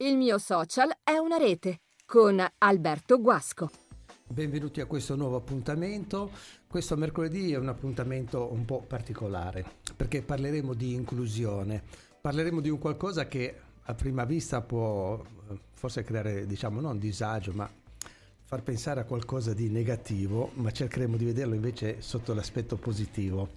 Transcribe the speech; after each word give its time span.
Il 0.00 0.16
mio 0.16 0.38
social 0.38 0.96
è 1.02 1.16
una 1.16 1.38
rete 1.38 1.80
con 2.06 2.40
Alberto 2.58 3.20
Guasco. 3.20 3.68
Benvenuti 4.28 4.80
a 4.80 4.86
questo 4.86 5.16
nuovo 5.16 5.34
appuntamento. 5.34 6.30
Questo 6.68 6.96
mercoledì 6.96 7.52
è 7.52 7.56
un 7.56 7.66
appuntamento 7.66 8.52
un 8.52 8.64
po' 8.64 8.80
particolare 8.86 9.64
perché 9.96 10.22
parleremo 10.22 10.72
di 10.74 10.94
inclusione, 10.94 11.82
parleremo 12.20 12.60
di 12.60 12.68
un 12.68 12.78
qualcosa 12.78 13.26
che 13.26 13.56
a 13.82 13.94
prima 13.94 14.24
vista 14.24 14.60
può 14.60 15.20
eh, 15.20 15.58
forse 15.72 16.04
creare, 16.04 16.46
diciamo, 16.46 16.80
non 16.80 17.00
disagio, 17.00 17.50
ma 17.52 17.68
far 18.44 18.62
pensare 18.62 19.00
a 19.00 19.04
qualcosa 19.04 19.52
di 19.52 19.68
negativo, 19.68 20.52
ma 20.54 20.70
cercheremo 20.70 21.16
di 21.16 21.24
vederlo 21.24 21.56
invece 21.56 22.02
sotto 22.02 22.34
l'aspetto 22.34 22.76
positivo. 22.76 23.48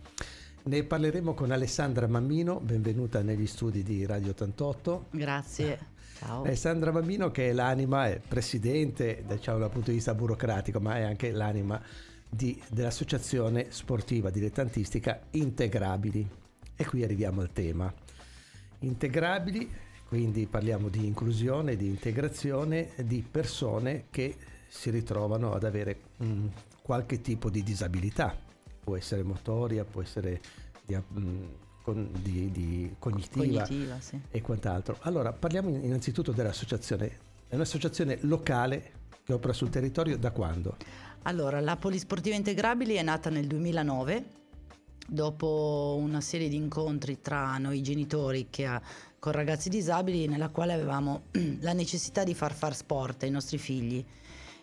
Ne 0.63 0.83
parleremo 0.83 1.33
con 1.33 1.49
Alessandra 1.49 2.07
Mammino, 2.07 2.59
benvenuta 2.59 3.23
negli 3.23 3.47
studi 3.47 3.81
di 3.81 4.05
Radio 4.05 4.29
88. 4.29 5.07
Grazie. 5.09 5.79
Ciao. 6.19 6.43
Alessandra 6.43 6.91
Mammino 6.91 7.31
che 7.31 7.49
è 7.49 7.53
l'anima, 7.53 8.05
è 8.07 8.19
presidente 8.19 9.23
diciamo 9.27 9.57
dal 9.57 9.71
punto 9.71 9.89
di 9.89 9.95
vista 9.95 10.13
burocratico, 10.13 10.79
ma 10.79 10.97
è 10.97 11.01
anche 11.01 11.31
l'anima 11.31 11.81
di, 12.29 12.61
dell'associazione 12.69 13.71
sportiva 13.71 14.29
dilettantistica 14.29 15.21
Integrabili. 15.31 16.29
E 16.75 16.85
qui 16.85 17.03
arriviamo 17.03 17.41
al 17.41 17.51
tema. 17.51 17.91
Integrabili, 18.79 19.67
quindi 20.07 20.45
parliamo 20.45 20.89
di 20.89 21.07
inclusione, 21.07 21.75
di 21.75 21.87
integrazione 21.87 22.91
di 22.97 23.25
persone 23.29 24.05
che 24.11 24.35
si 24.67 24.91
ritrovano 24.91 25.53
ad 25.53 25.63
avere 25.63 26.01
um, 26.17 26.51
qualche 26.83 27.19
tipo 27.19 27.49
di 27.49 27.63
disabilità 27.63 28.49
può 28.91 28.97
essere 28.97 29.23
motoria, 29.23 29.85
può 29.85 30.01
essere 30.01 30.41
di, 30.83 30.97
mm, 30.97 31.43
con, 31.81 32.09
di, 32.21 32.51
di 32.51 32.93
cognitiva, 32.99 33.63
cognitiva 33.63 33.99
sì. 34.01 34.19
e 34.29 34.41
quant'altro. 34.41 34.97
Allora, 35.01 35.31
parliamo 35.31 35.69
innanzitutto 35.69 36.33
dell'associazione. 36.33 37.29
È 37.47 37.55
un'associazione 37.55 38.17
locale 38.23 38.91
che 39.23 39.31
opera 39.31 39.53
sul 39.53 39.69
territorio 39.69 40.17
da 40.17 40.31
quando? 40.31 40.75
Allora, 41.23 41.61
la 41.61 41.77
Polisportiva 41.77 42.35
Integrabili 42.35 42.95
è 42.95 43.01
nata 43.01 43.29
nel 43.29 43.47
2009 43.47 44.39
dopo 45.07 45.97
una 45.97 46.19
serie 46.19 46.49
di 46.49 46.55
incontri 46.55 47.21
tra 47.21 47.57
noi 47.57 47.81
genitori 47.81 48.47
che 48.49 48.65
ha, 48.65 48.81
con 49.19 49.31
ragazzi 49.31 49.69
disabili 49.69 50.27
nella 50.27 50.49
quale 50.49 50.73
avevamo 50.73 51.23
la 51.61 51.73
necessità 51.73 52.25
di 52.25 52.33
far 52.33 52.53
far 52.53 52.75
sport 52.75 53.23
ai 53.23 53.29
nostri 53.29 53.57
figli 53.57 54.05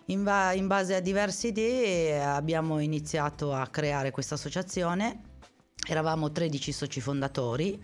in, 0.09 0.23
ba- 0.23 0.53
in 0.53 0.67
base 0.67 0.95
a 0.95 1.01
diverse 1.01 1.49
idee 1.49 2.23
abbiamo 2.23 2.79
iniziato 2.81 3.53
a 3.53 3.67
creare 3.69 4.11
questa 4.11 4.35
associazione. 4.35 5.23
Eravamo 5.87 6.31
13 6.31 6.73
soci 6.73 7.01
fondatori, 7.01 7.83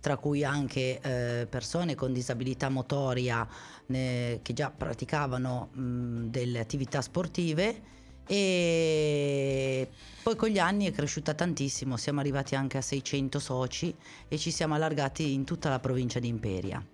tra 0.00 0.16
cui 0.16 0.44
anche 0.44 1.00
eh, 1.00 1.46
persone 1.46 1.94
con 1.94 2.12
disabilità 2.12 2.68
motoria 2.68 3.46
ne, 3.86 4.40
che 4.42 4.52
già 4.52 4.70
praticavano 4.70 5.70
mh, 5.72 6.24
delle 6.26 6.60
attività 6.60 7.00
sportive 7.00 7.94
e 8.28 9.88
poi 10.22 10.34
con 10.34 10.48
gli 10.48 10.58
anni 10.58 10.86
è 10.86 10.90
cresciuta 10.90 11.34
tantissimo, 11.34 11.96
siamo 11.96 12.20
arrivati 12.20 12.56
anche 12.56 12.78
a 12.78 12.82
600 12.82 13.38
soci 13.38 13.94
e 14.26 14.36
ci 14.38 14.50
siamo 14.50 14.74
allargati 14.74 15.32
in 15.32 15.44
tutta 15.44 15.68
la 15.68 15.78
provincia 15.78 16.18
di 16.18 16.28
Imperia. 16.28 16.84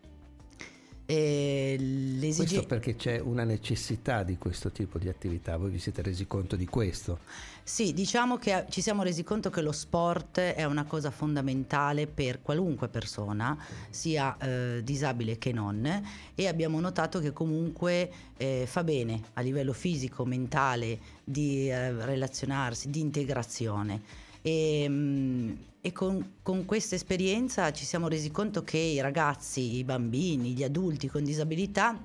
Questo 1.05 2.67
perché 2.67 2.97
c'è 2.97 3.19
una 3.19 3.45
necessità 3.45 4.23
di 4.23 4.39
questo 4.39 4.71
tipo 4.71 4.99
di 4.99 5.09
attività, 5.09 5.57
voi 5.57 5.71
vi 5.71 5.79
siete 5.79 6.01
resi 6.03 6.27
conto 6.27 6.57
di 6.57 6.67
questo? 6.67 7.19
Sì, 7.65 7.93
diciamo 7.93 8.39
che 8.39 8.67
ci 8.71 8.81
siamo 8.81 9.03
resi 9.03 9.23
conto 9.23 9.51
che 9.51 9.63
lo 9.63 9.73
sport 9.73 10.39
è 10.39 10.65
una 10.65 10.85
cosa 10.85 11.11
fondamentale 11.11 12.07
per 12.07 12.41
qualunque 12.43 12.89
persona, 12.89 13.57
sia 13.91 14.37
eh, 14.39 14.81
disabile 14.83 15.39
che 15.39 15.53
non, 15.53 16.03
e 16.35 16.49
abbiamo 16.49 16.81
notato 16.81 17.21
che 17.21 17.33
comunque 17.33 18.11
eh, 18.37 18.65
fa 18.67 18.83
bene 18.83 19.21
a 19.35 19.41
livello 19.43 19.73
fisico, 19.73 20.25
mentale, 20.25 20.99
di 21.25 21.71
eh, 21.71 21.93
relazionarsi, 22.05 22.91
di 22.91 23.01
integrazione. 23.01 24.03
E, 24.43 24.87
mm, 24.89 25.53
e 25.85 25.91
con, 25.91 26.35
con 26.43 26.65
questa 26.65 26.95
esperienza 26.95 27.73
ci 27.73 27.85
siamo 27.85 28.07
resi 28.07 28.31
conto 28.31 28.63
che 28.63 28.79
i 28.79 29.01
ragazzi, 29.01 29.79
i 29.79 29.85
bambini, 29.85 30.53
gli 30.53 30.63
adulti 30.63 31.09
con 31.09 31.25
disabilità 31.25 31.99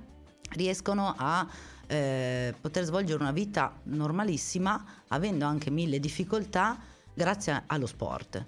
riescono 0.54 1.14
a 1.16 1.48
eh, 1.86 2.56
poter 2.60 2.86
svolgere 2.86 3.22
una 3.22 3.32
vita 3.32 3.80
normalissima, 3.84 5.04
avendo 5.10 5.46
anche 5.46 5.70
mille 5.70 6.00
difficoltà, 6.00 6.80
grazie 7.14 7.64
allo 7.68 7.86
sport. 7.86 8.44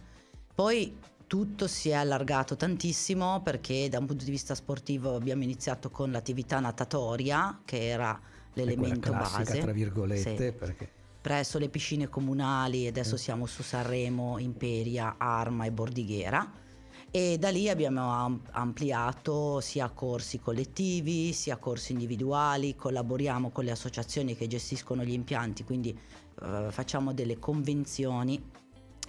Poi 0.55 0.97
tutto 1.27 1.67
si 1.67 1.89
è 1.89 1.93
allargato 1.93 2.55
tantissimo 2.55 3.41
perché 3.43 3.87
da 3.87 3.99
un 3.99 4.07
punto 4.07 4.25
di 4.25 4.31
vista 4.31 4.55
sportivo 4.55 5.15
abbiamo 5.15 5.43
iniziato 5.43 5.91
con 5.91 6.11
l'attività 6.11 6.59
natatoria, 6.59 7.61
che 7.65 7.87
era 7.87 8.19
l'elemento 8.53 9.11
classica, 9.11 9.43
base. 9.43 9.59
tra 9.59 9.71
virgolette, 9.71 10.35
sì. 10.35 10.51
perché 10.53 10.89
presso 11.21 11.57
le 11.57 11.69
piscine 11.69 12.07
comunali, 12.07 12.87
adesso 12.87 13.15
mm. 13.15 13.17
siamo 13.17 13.45
su 13.45 13.63
Sanremo, 13.63 14.37
Imperia, 14.39 15.15
Arma 15.17 15.65
e 15.65 15.71
Bordighera 15.71 16.67
e 17.11 17.37
da 17.39 17.49
lì 17.49 17.67
abbiamo 17.67 18.41
ampliato 18.51 19.59
sia 19.61 19.89
corsi 19.89 20.39
collettivi 20.39 21.33
sia 21.33 21.57
corsi 21.57 21.93
individuali, 21.93 22.75
collaboriamo 22.75 23.49
con 23.49 23.63
le 23.63 23.71
associazioni 23.71 24.35
che 24.35 24.45
gestiscono 24.47 25.03
gli 25.03 25.13
impianti, 25.13 25.63
quindi 25.63 25.97
eh, 26.41 26.67
facciamo 26.69 27.13
delle 27.13 27.39
convenzioni 27.39 28.39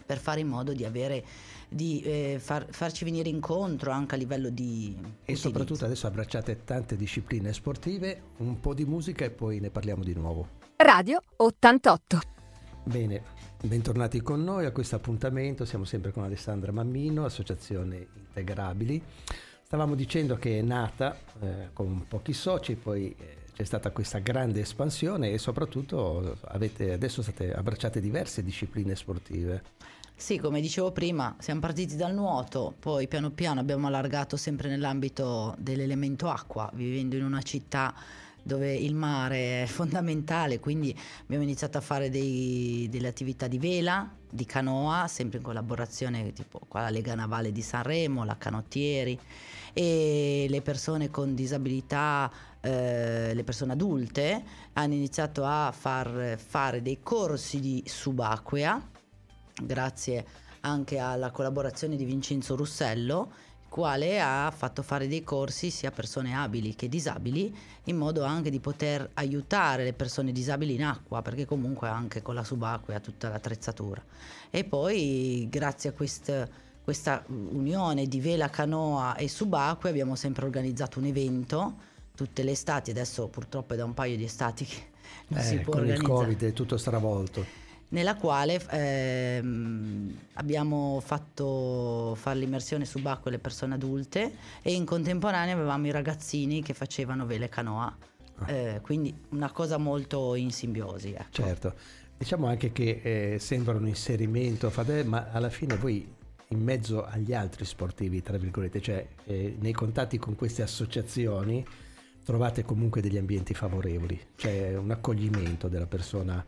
per 0.07 0.19
fare 0.19 0.41
in 0.41 0.49
modo 0.49 0.73
di 0.73 0.85
avere 0.85 1.25
di 1.71 2.03
eh, 2.03 2.39
far, 2.41 2.67
farci 2.71 3.05
venire 3.05 3.29
incontro 3.29 3.93
anche 3.93 4.17
a 4.17 4.19
livello 4.19 4.51
di 4.51 4.95
e 4.97 5.03
utilizzo. 5.23 5.49
soprattutto 5.49 5.85
adesso 5.85 6.07
abbracciate 6.09 6.65
tante 6.65 6.97
discipline 6.97 7.53
sportive, 7.53 8.23
un 8.39 8.59
po' 8.59 8.75
di 8.75 8.85
musica 8.85 9.25
e 9.25 9.31
poi 9.31 9.61
ne 9.61 9.71
parliamo 9.71 10.03
di 10.03 10.15
nuovo. 10.15 10.49
Radio 10.77 11.23
88. 11.37 12.21
Bene, 12.83 13.23
bentornati 13.63 14.21
con 14.21 14.43
noi 14.43 14.65
a 14.65 14.73
questo 14.73 14.97
appuntamento, 14.97 15.65
siamo 15.65 15.85
sempre 15.85 16.11
con 16.11 16.25
Alessandra 16.25 16.73
Mammino, 16.73 17.25
Associazione 17.25 18.09
Integrabili. 18.17 19.01
Stavamo 19.63 19.95
dicendo 19.95 20.35
che 20.37 20.59
è 20.59 20.63
nata 20.63 21.17
eh, 21.41 21.69
con 21.73 22.07
pochi 22.09 22.33
soci, 22.33 22.75
poi 22.75 23.15
eh, 23.17 23.37
c'è 23.55 23.63
stata 23.63 23.93
questa 23.93 24.19
grande 24.19 24.61
espansione 24.61 25.31
e 25.31 25.39
soprattutto 25.39 26.39
avete, 26.47 26.93
adesso 26.93 27.23
state 27.23 27.53
abbracciate 27.53 28.01
diverse 28.01 28.43
discipline 28.43 28.97
sportive. 28.97 29.63
Sì, 30.21 30.37
come 30.37 30.61
dicevo 30.61 30.93
prima, 30.93 31.35
siamo 31.39 31.61
partiti 31.61 31.97
dal 31.97 32.13
nuoto, 32.13 32.75
poi 32.79 33.09
piano 33.09 33.31
piano 33.31 33.59
abbiamo 33.59 33.87
allargato 33.87 34.37
sempre 34.37 34.69
nell'ambito 34.69 35.55
dell'elemento 35.57 36.29
acqua, 36.29 36.71
vivendo 36.75 37.17
in 37.17 37.25
una 37.25 37.41
città 37.41 37.95
dove 38.43 38.75
il 38.75 38.95
mare 38.95 39.63
è 39.63 39.67
fondamentale, 39.67 40.61
quindi 40.61 40.95
abbiamo 41.23 41.43
iniziato 41.43 41.79
a 41.79 41.81
fare 41.81 42.11
dei, 42.11 42.87
delle 42.91 43.09
attività 43.09 43.47
di 43.49 43.59
vela, 43.59 44.15
di 44.29 44.45
canoa, 44.45 45.09
sempre 45.09 45.39
in 45.39 45.45
collaborazione 45.45 46.35
tipo 46.35 46.61
con 46.69 46.83
la 46.83 46.91
Lega 46.91 47.15
Navale 47.15 47.51
di 47.51 47.63
Sanremo, 47.63 48.23
la 48.23 48.37
Canottieri 48.37 49.19
e 49.73 50.45
le 50.51 50.61
persone 50.61 51.09
con 51.09 51.35
disabilità, 51.35 52.31
eh, 52.61 53.33
le 53.33 53.43
persone 53.43 53.73
adulte 53.73 54.45
hanno 54.75 54.93
iniziato 54.93 55.47
a 55.47 55.73
far 55.75 56.37
fare 56.39 56.83
dei 56.83 56.99
corsi 57.03 57.59
di 57.59 57.83
subacquea, 57.87 58.99
grazie 59.63 60.25
anche 60.61 60.99
alla 60.99 61.31
collaborazione 61.31 61.97
di 61.97 62.05
Vincenzo 62.05 62.57
Russello 62.57 63.49
quale 63.71 64.21
ha 64.21 64.53
fatto 64.55 64.83
fare 64.83 65.07
dei 65.07 65.23
corsi 65.23 65.71
sia 65.71 65.91
a 65.91 65.93
persone 65.93 66.35
abili 66.35 66.75
che 66.75 66.89
disabili 66.89 67.57
in 67.85 67.97
modo 67.97 68.25
anche 68.25 68.51
di 68.51 68.59
poter 68.59 69.09
aiutare 69.15 69.85
le 69.85 69.93
persone 69.93 70.33
disabili 70.33 70.75
in 70.75 70.85
acqua 70.85 71.23
perché 71.23 71.47
comunque 71.47 71.89
anche 71.89 72.21
con 72.21 72.35
la 72.35 72.43
subacquea 72.43 72.99
tutta 72.99 73.29
l'attrezzatura. 73.29 74.03
E 74.51 74.65
poi 74.65 75.47
grazie 75.49 75.91
a 75.91 75.93
quest, 75.93 76.49
questa 76.83 77.25
unione 77.29 78.07
di 78.07 78.21
vela 78.21 78.51
canoa 78.51 79.15
e 79.15 79.29
subacquea 79.29 79.93
abbiamo 79.93 80.17
sempre 80.17 80.45
organizzato 80.45 80.99
un 80.99 81.05
evento 81.05 81.75
tutte 82.17 82.43
le 82.43 82.51
estati. 82.51 82.91
Adesso 82.91 83.29
purtroppo 83.29 83.75
è 83.75 83.77
da 83.77 83.85
un 83.85 83.95
paio 83.95 84.17
di 84.17 84.25
estati 84.25 84.65
che 84.65 84.89
non 85.29 85.39
eh, 85.39 85.45
si 85.45 85.59
può 85.59 85.75
con 85.75 85.83
organizzare. 85.83 86.13
Il 86.13 86.19
covid 86.19 86.43
è 86.43 86.53
tutto 86.53 86.77
stravolto 86.77 87.69
nella 87.91 88.17
quale 88.17 88.61
ehm, 88.71 90.19
abbiamo 90.35 91.01
fatto 91.05 92.15
fare 92.17 92.39
l'immersione 92.39 92.85
subacquea 92.85 93.33
alle 93.33 93.39
persone 93.39 93.75
adulte 93.75 94.33
e 94.63 94.73
in 94.73 94.85
contemporanea 94.85 95.55
avevamo 95.55 95.87
i 95.87 95.91
ragazzini 95.91 96.63
che 96.63 96.75
facevano 96.75 97.27
vele 97.27 97.49
canoa. 97.49 97.97
Ah. 98.39 98.51
Eh, 98.51 98.81
quindi 98.81 99.15
una 99.31 99.51
cosa 99.51 99.77
molto 99.77 100.35
in 100.35 100.51
simbiosi. 100.51 101.13
Ecco. 101.13 101.31
Certo, 101.31 101.75
diciamo 102.17 102.47
anche 102.47 102.73
che 102.73 103.01
eh, 103.03 103.39
sembra 103.39 103.77
un 103.77 103.87
inserimento, 103.87 104.73
ma 105.05 105.29
alla 105.31 105.51
fine 105.51 105.77
voi 105.77 106.19
in 106.53 106.63
mezzo 106.63 107.05
agli 107.05 107.33
altri 107.33 107.65
sportivi, 107.65 108.23
tra 108.23 108.37
virgolette, 108.37 108.81
cioè 108.81 109.07
eh, 109.25 109.57
nei 109.59 109.73
contatti 109.73 110.19
con 110.19 110.35
queste 110.35 110.63
associazioni 110.63 111.65
trovate 112.25 112.63
comunque 112.63 113.01
degli 113.01 113.19
ambienti 113.19 113.55
favorevoli, 113.55 114.21
cioè 114.37 114.77
un 114.77 114.91
accoglimento 114.91 115.69
della 115.69 115.87
persona 115.87 116.45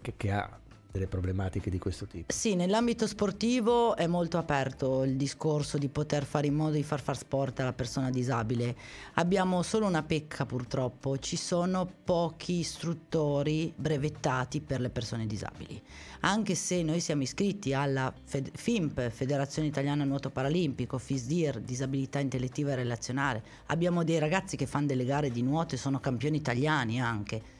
che, 0.00 0.14
che 0.16 0.30
ha 0.30 0.58
delle 0.94 1.08
problematiche 1.08 1.70
di 1.70 1.78
questo 1.80 2.06
tipo. 2.06 2.32
Sì, 2.32 2.54
nell'ambito 2.54 3.08
sportivo 3.08 3.96
è 3.96 4.06
molto 4.06 4.38
aperto 4.38 5.02
il 5.02 5.16
discorso 5.16 5.76
di 5.76 5.88
poter 5.88 6.24
fare 6.24 6.46
in 6.46 6.54
modo 6.54 6.76
di 6.76 6.84
far 6.84 7.00
far 7.00 7.16
sport 7.16 7.58
alla 7.58 7.72
persona 7.72 8.10
disabile. 8.10 8.76
Abbiamo 9.14 9.62
solo 9.62 9.86
una 9.86 10.04
pecca 10.04 10.46
purtroppo, 10.46 11.18
ci 11.18 11.34
sono 11.34 11.90
pochi 12.04 12.60
istruttori 12.60 13.72
brevettati 13.74 14.60
per 14.60 14.80
le 14.80 14.90
persone 14.90 15.26
disabili. 15.26 15.82
Anche 16.20 16.54
se 16.54 16.84
noi 16.84 17.00
siamo 17.00 17.22
iscritti 17.22 17.74
alla 17.74 18.14
Fed- 18.22 18.56
FIMP, 18.56 19.10
Federazione 19.10 19.66
Italiana 19.66 20.04
Nuoto 20.04 20.30
Paralimpico, 20.30 20.98
FISDIR, 20.98 21.58
Disabilità 21.58 22.20
Intellettiva 22.20 22.70
e 22.70 22.76
Relazionale, 22.76 23.42
abbiamo 23.66 24.04
dei 24.04 24.20
ragazzi 24.20 24.56
che 24.56 24.66
fanno 24.66 24.86
delle 24.86 25.04
gare 25.04 25.32
di 25.32 25.42
nuoto 25.42 25.74
e 25.74 25.78
sono 25.78 25.98
campioni 25.98 26.36
italiani 26.36 27.00
anche 27.00 27.53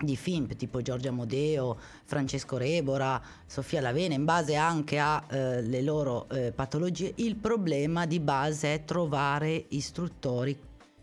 di 0.00 0.16
FIMP 0.16 0.54
tipo 0.54 0.80
Giorgia 0.82 1.10
Modeo, 1.10 1.76
Francesco 2.04 2.56
Rebora, 2.56 3.20
Sofia 3.46 3.80
Lavena, 3.80 4.14
in 4.14 4.24
base 4.24 4.54
anche 4.54 4.98
alle 4.98 5.78
eh, 5.78 5.82
loro 5.82 6.28
eh, 6.30 6.52
patologie, 6.52 7.12
il 7.16 7.36
problema 7.36 8.06
di 8.06 8.20
base 8.20 8.74
è 8.74 8.84
trovare 8.84 9.64
istruttori 9.68 10.56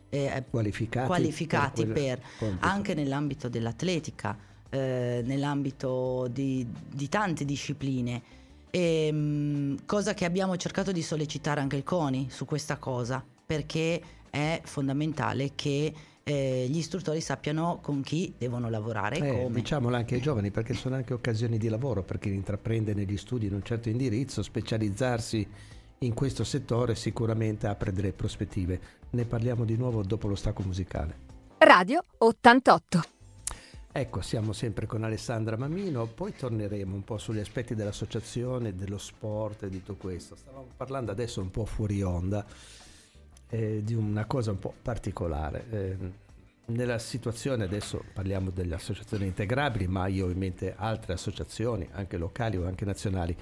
eh, 0.10 0.44
qualificati, 0.50 1.08
qualificati, 1.08 1.86
per, 1.86 2.22
per 2.40 2.58
anche 2.60 2.94
nell'ambito 2.94 3.50
dell'atletica, 3.50 4.38
eh, 4.70 5.22
nell'ambito 5.26 6.28
di, 6.32 6.66
di, 6.88 7.10
tante 7.10 7.44
discipline. 7.44 8.22
E, 8.70 9.08
ehm, 9.08 9.16
mh, 9.18 9.86
cosa 9.86 10.14
che 10.14 10.26
abbiamo 10.26 10.56
cercato 10.56 10.92
di 10.92 11.02
sollecitare 11.02 11.60
anche 11.60 11.76
il 11.76 11.84
CONI 11.84 12.28
su 12.30 12.46
questa 12.46 12.78
cosa, 12.78 13.24
perché 13.46 14.02
è 14.30 14.62
fondamentale 14.64 15.52
che 15.56 15.94
eh, 16.28 16.66
gli 16.68 16.78
istruttori 16.78 17.22
sappiano 17.22 17.78
con 17.84 18.02
chi 18.02 18.34
devono 18.36 18.68
lavorare 18.68 19.18
e 19.18 19.28
eh, 19.28 19.44
come. 19.44 19.54
Diciamolo 19.54 19.96
anche 19.96 20.16
ai 20.16 20.22
giovani 20.22 20.50
perché 20.50 20.74
sono 20.74 20.96
anche 20.96 21.14
occasioni 21.14 21.60
di 21.60 21.70
lavoro 21.70 22.02
per 22.02 22.18
chi 22.18 22.34
intraprende 22.34 22.96
negli 22.96 23.16
studi 23.16 23.46
in 23.46 23.54
un 23.54 23.62
certo 23.62 23.90
indirizzo, 23.90 24.42
specializzarsi 24.42 25.48
in 26.00 26.14
questo 26.16 26.44
settore 26.44 26.96
sicuramente 26.96 27.68
apre 27.68 27.94
delle 27.94 28.12
prospettive. 28.12 28.80
Ne 29.12 29.26
parliamo 29.26 29.66
di 29.66 29.78
nuovo 29.78 30.02
dopo 30.02 30.28
lo 30.28 30.34
stacco 30.34 30.64
musicale. 30.64 31.16
Radio 31.60 32.04
88. 32.18 33.04
Ecco, 33.92 34.22
siamo 34.22 34.52
sempre 34.52 34.88
con 34.88 35.04
Alessandra 35.04 35.56
Mamino, 35.58 36.08
poi 36.08 36.34
torneremo 36.36 36.96
un 36.96 37.04
po' 37.04 37.20
sugli 37.20 37.40
aspetti 37.40 37.76
dell'associazione, 37.76 38.76
dello 38.76 38.98
sport 38.98 39.64
e 39.64 39.70
di 39.70 39.78
tutto 39.84 39.96
questo. 39.96 40.36
Stavamo 40.36 40.70
parlando 40.76 41.12
adesso 41.12 41.40
un 41.40 41.52
po' 41.52 41.66
fuori 41.66 42.02
onda 42.02 42.44
eh, 43.50 43.82
di 43.84 43.94
una 43.94 44.26
cosa 44.26 44.52
un 44.52 44.60
po' 44.60 44.74
particolare. 44.82 45.66
Eh, 45.70 46.24
nella 46.68 46.98
situazione, 46.98 47.64
adesso 47.64 48.04
parliamo 48.14 48.50
delle 48.50 48.76
associazioni 48.76 49.26
integrabili, 49.26 49.88
ma 49.88 50.08
io 50.08 50.26
ho 50.26 50.30
in 50.32 50.38
mente 50.38 50.74
altre 50.76 51.14
associazioni, 51.14 51.88
anche 51.92 52.18
locali 52.18 52.58
o 52.58 52.66
anche 52.66 52.86
nazionali. 52.86 53.36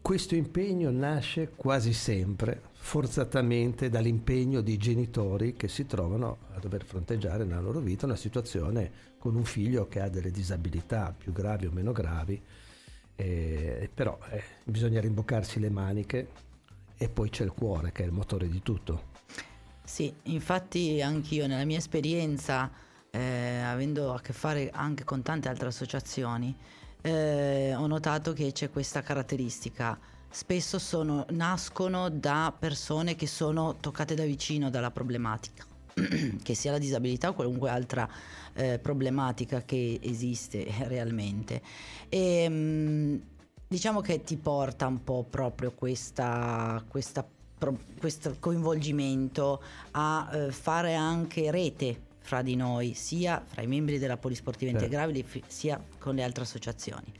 Questo 0.00 0.34
impegno 0.34 0.90
nasce 0.90 1.50
quasi 1.54 1.92
sempre 1.92 2.62
forzatamente 2.72 3.90
dall'impegno 3.90 4.60
di 4.62 4.76
genitori 4.78 5.54
che 5.54 5.68
si 5.68 5.86
trovano 5.86 6.38
a 6.54 6.58
dover 6.58 6.84
fronteggiare 6.84 7.44
nella 7.44 7.60
loro 7.60 7.80
vita 7.80 8.06
una 8.06 8.16
situazione 8.16 8.90
con 9.18 9.34
un 9.34 9.44
figlio 9.44 9.88
che 9.88 10.00
ha 10.00 10.08
delle 10.08 10.30
disabilità 10.30 11.14
più 11.16 11.32
gravi 11.32 11.66
o 11.66 11.70
meno 11.70 11.92
gravi, 11.92 12.40
eh, 13.16 13.90
però 13.92 14.18
eh, 14.30 14.42
bisogna 14.64 15.00
rimboccarsi 15.00 15.60
le 15.60 15.68
maniche 15.68 16.28
e 17.02 17.08
poi 17.08 17.30
c'è 17.30 17.44
il 17.44 17.52
cuore 17.52 17.92
che 17.92 18.02
è 18.02 18.06
il 18.06 18.12
motore 18.12 18.46
di 18.46 18.60
tutto. 18.60 19.08
Sì, 19.82 20.14
infatti 20.24 21.00
anch'io 21.00 21.46
nella 21.46 21.64
mia 21.64 21.78
esperienza, 21.78 22.70
eh, 23.10 23.60
avendo 23.60 24.12
a 24.12 24.20
che 24.20 24.34
fare 24.34 24.68
anche 24.70 25.02
con 25.04 25.22
tante 25.22 25.48
altre 25.48 25.68
associazioni, 25.68 26.54
eh, 27.00 27.74
ho 27.74 27.86
notato 27.86 28.34
che 28.34 28.52
c'è 28.52 28.68
questa 28.68 29.00
caratteristica. 29.00 29.98
Spesso 30.28 30.78
sono, 30.78 31.24
nascono 31.30 32.10
da 32.10 32.54
persone 32.56 33.16
che 33.16 33.26
sono 33.26 33.76
toccate 33.80 34.14
da 34.14 34.24
vicino 34.24 34.68
dalla 34.68 34.90
problematica, 34.90 35.64
che 36.42 36.54
sia 36.54 36.70
la 36.70 36.78
disabilità 36.78 37.30
o 37.30 37.32
qualunque 37.32 37.70
altra 37.70 38.06
eh, 38.52 38.78
problematica 38.78 39.62
che 39.62 39.98
esiste 40.02 40.66
realmente. 40.86 41.62
E, 42.10 42.46
mh, 42.46 42.52
mm, 42.52 43.16
diciamo 43.72 44.00
che 44.00 44.24
ti 44.24 44.36
porta 44.36 44.88
un 44.88 45.04
po' 45.04 45.24
proprio 45.30 45.70
questa, 45.70 46.82
questa, 46.88 47.24
questo 48.00 48.34
coinvolgimento 48.40 49.62
a 49.92 50.28
eh, 50.32 50.50
fare 50.50 50.96
anche 50.96 51.52
rete 51.52 52.08
fra 52.18 52.42
di 52.42 52.56
noi, 52.56 52.94
sia 52.94 53.40
fra 53.46 53.62
i 53.62 53.68
membri 53.68 54.00
della 54.00 54.16
Polisportiva 54.16 54.72
certo. 54.72 54.86
Integrabile 54.86 55.24
sia 55.46 55.80
con 56.00 56.16
le 56.16 56.24
altre 56.24 56.42
associazioni. 56.42 57.12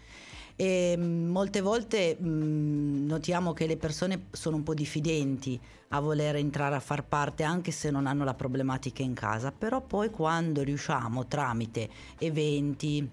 E 0.56 0.96
mm, 0.98 1.28
molte 1.28 1.60
volte 1.60 2.16
mh, 2.18 2.28
mm, 2.28 3.06
notiamo 3.06 3.52
che 3.52 3.68
le 3.68 3.76
persone 3.76 4.26
sono 4.32 4.56
un 4.56 4.64
po' 4.64 4.74
diffidenti 4.74 5.58
a 5.90 6.00
voler 6.00 6.34
entrare 6.34 6.74
a 6.74 6.80
far 6.80 7.04
parte 7.04 7.44
anche 7.44 7.70
se 7.70 7.92
non 7.92 8.08
hanno 8.08 8.24
la 8.24 8.34
problematica 8.34 9.04
in 9.04 9.14
casa, 9.14 9.52
però 9.52 9.80
poi 9.82 10.10
quando 10.10 10.64
riusciamo 10.64 11.28
tramite 11.28 11.88
eventi, 12.18 13.08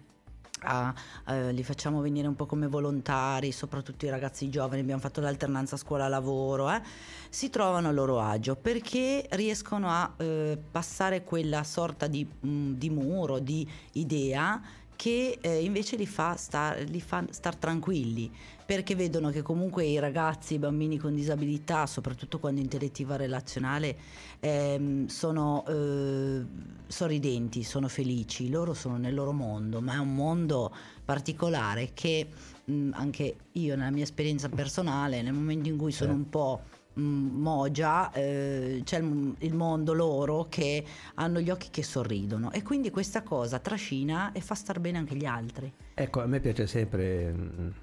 a, 0.62 0.94
eh, 1.27 1.51
li 1.51 1.63
facciamo 1.63 2.01
venire 2.01 2.27
un 2.27 2.36
po' 2.36 2.45
come 2.45 2.68
volontari, 2.68 3.51
soprattutto 3.51 4.06
i 4.06 4.09
ragazzi 4.09 4.50
giovani, 4.50 4.81
abbiamo 4.81 5.01
fatto 5.01 5.21
l'alternanza 5.21 5.77
scuola-lavoro, 5.77 6.71
eh, 6.71 6.81
si 7.30 7.50
trovano 7.50 7.89
a 7.89 7.92
loro 7.92 8.19
agio 8.19 8.56
perché 8.56 9.25
riescono 9.31 9.89
a 9.89 10.13
eh, 10.18 10.57
passare 10.71 11.24
quella 11.24 11.63
sorta 11.63 12.07
di, 12.07 12.25
mh, 12.25 12.48
mm, 12.48 12.74
di, 12.74 12.89
muro, 12.89 13.39
di 13.39 13.68
idea 13.94 14.62
che 14.95 15.38
eh, 15.39 15.63
invece 15.63 15.95
li 15.95 16.07
fa, 16.07 16.36
star, 16.36 16.80
li 16.80 17.01
fa 17.01 17.24
star 17.30 17.56
tranquilli 17.56 18.31
perché 18.68 18.96
vedono 18.96 19.30
che 19.30 19.42
comunque 19.44 19.86
i 19.86 19.98
ragazzi, 19.98 20.56
i 20.56 20.60
bambini 20.60 20.98
con 20.98 21.16
disabilità, 21.16 21.86
soprattutto 21.86 22.38
quando 22.38 22.60
intellettiva 22.60 23.16
relazionale, 23.16 23.96
ehm, 24.42 25.06
sono 25.06 25.64
eh, 25.66 26.46
sorridenti, 26.86 27.64
sono 27.64 27.88
felici, 27.88 28.50
loro 28.50 28.74
sono 28.74 28.98
nel 28.98 29.14
loro 29.14 29.31
mondo, 29.31 29.80
ma 29.80 29.94
è 29.94 30.00
un 30.00 30.14
mondo 30.14 30.75
particolare 31.06 31.92
che 31.94 32.28
mh, 32.66 32.90
anche 32.92 33.36
io 33.54 33.78
nella 33.78 33.90
mia 33.90 34.04
esperienza 34.04 34.50
personale, 34.50 35.22
nel 35.22 35.31
momento 35.31 35.70
in 35.70 35.78
cui 35.78 35.94
sono 35.94 36.12
un 36.12 36.28
po' 36.28 36.62
Mogia 36.98 38.12
eh, 38.12 38.82
c'è 38.84 39.00
il, 39.00 39.36
il, 39.40 39.54
mondo 39.54 39.94
loro 39.94 40.48
che 40.50 40.84
hanno 41.16 41.40
gli 41.40 41.50
occhi 41.50 41.70
che 41.70 41.84
sorridono 41.84 42.52
e 42.52 42.64
quindi 42.64 42.90
questa 42.90 43.22
cosa 43.22 43.60
trascina 43.60 44.32
e 44.32 44.42
fa 44.42 44.56
star 44.56 44.80
bene 44.80 44.98
anche 44.98 45.16
gli 45.16 45.26
altri. 45.26 45.72
Ecco, 45.94 46.22
a 46.22 46.26
me 46.26 46.40
piace 46.40 46.68
sempre 46.68 47.34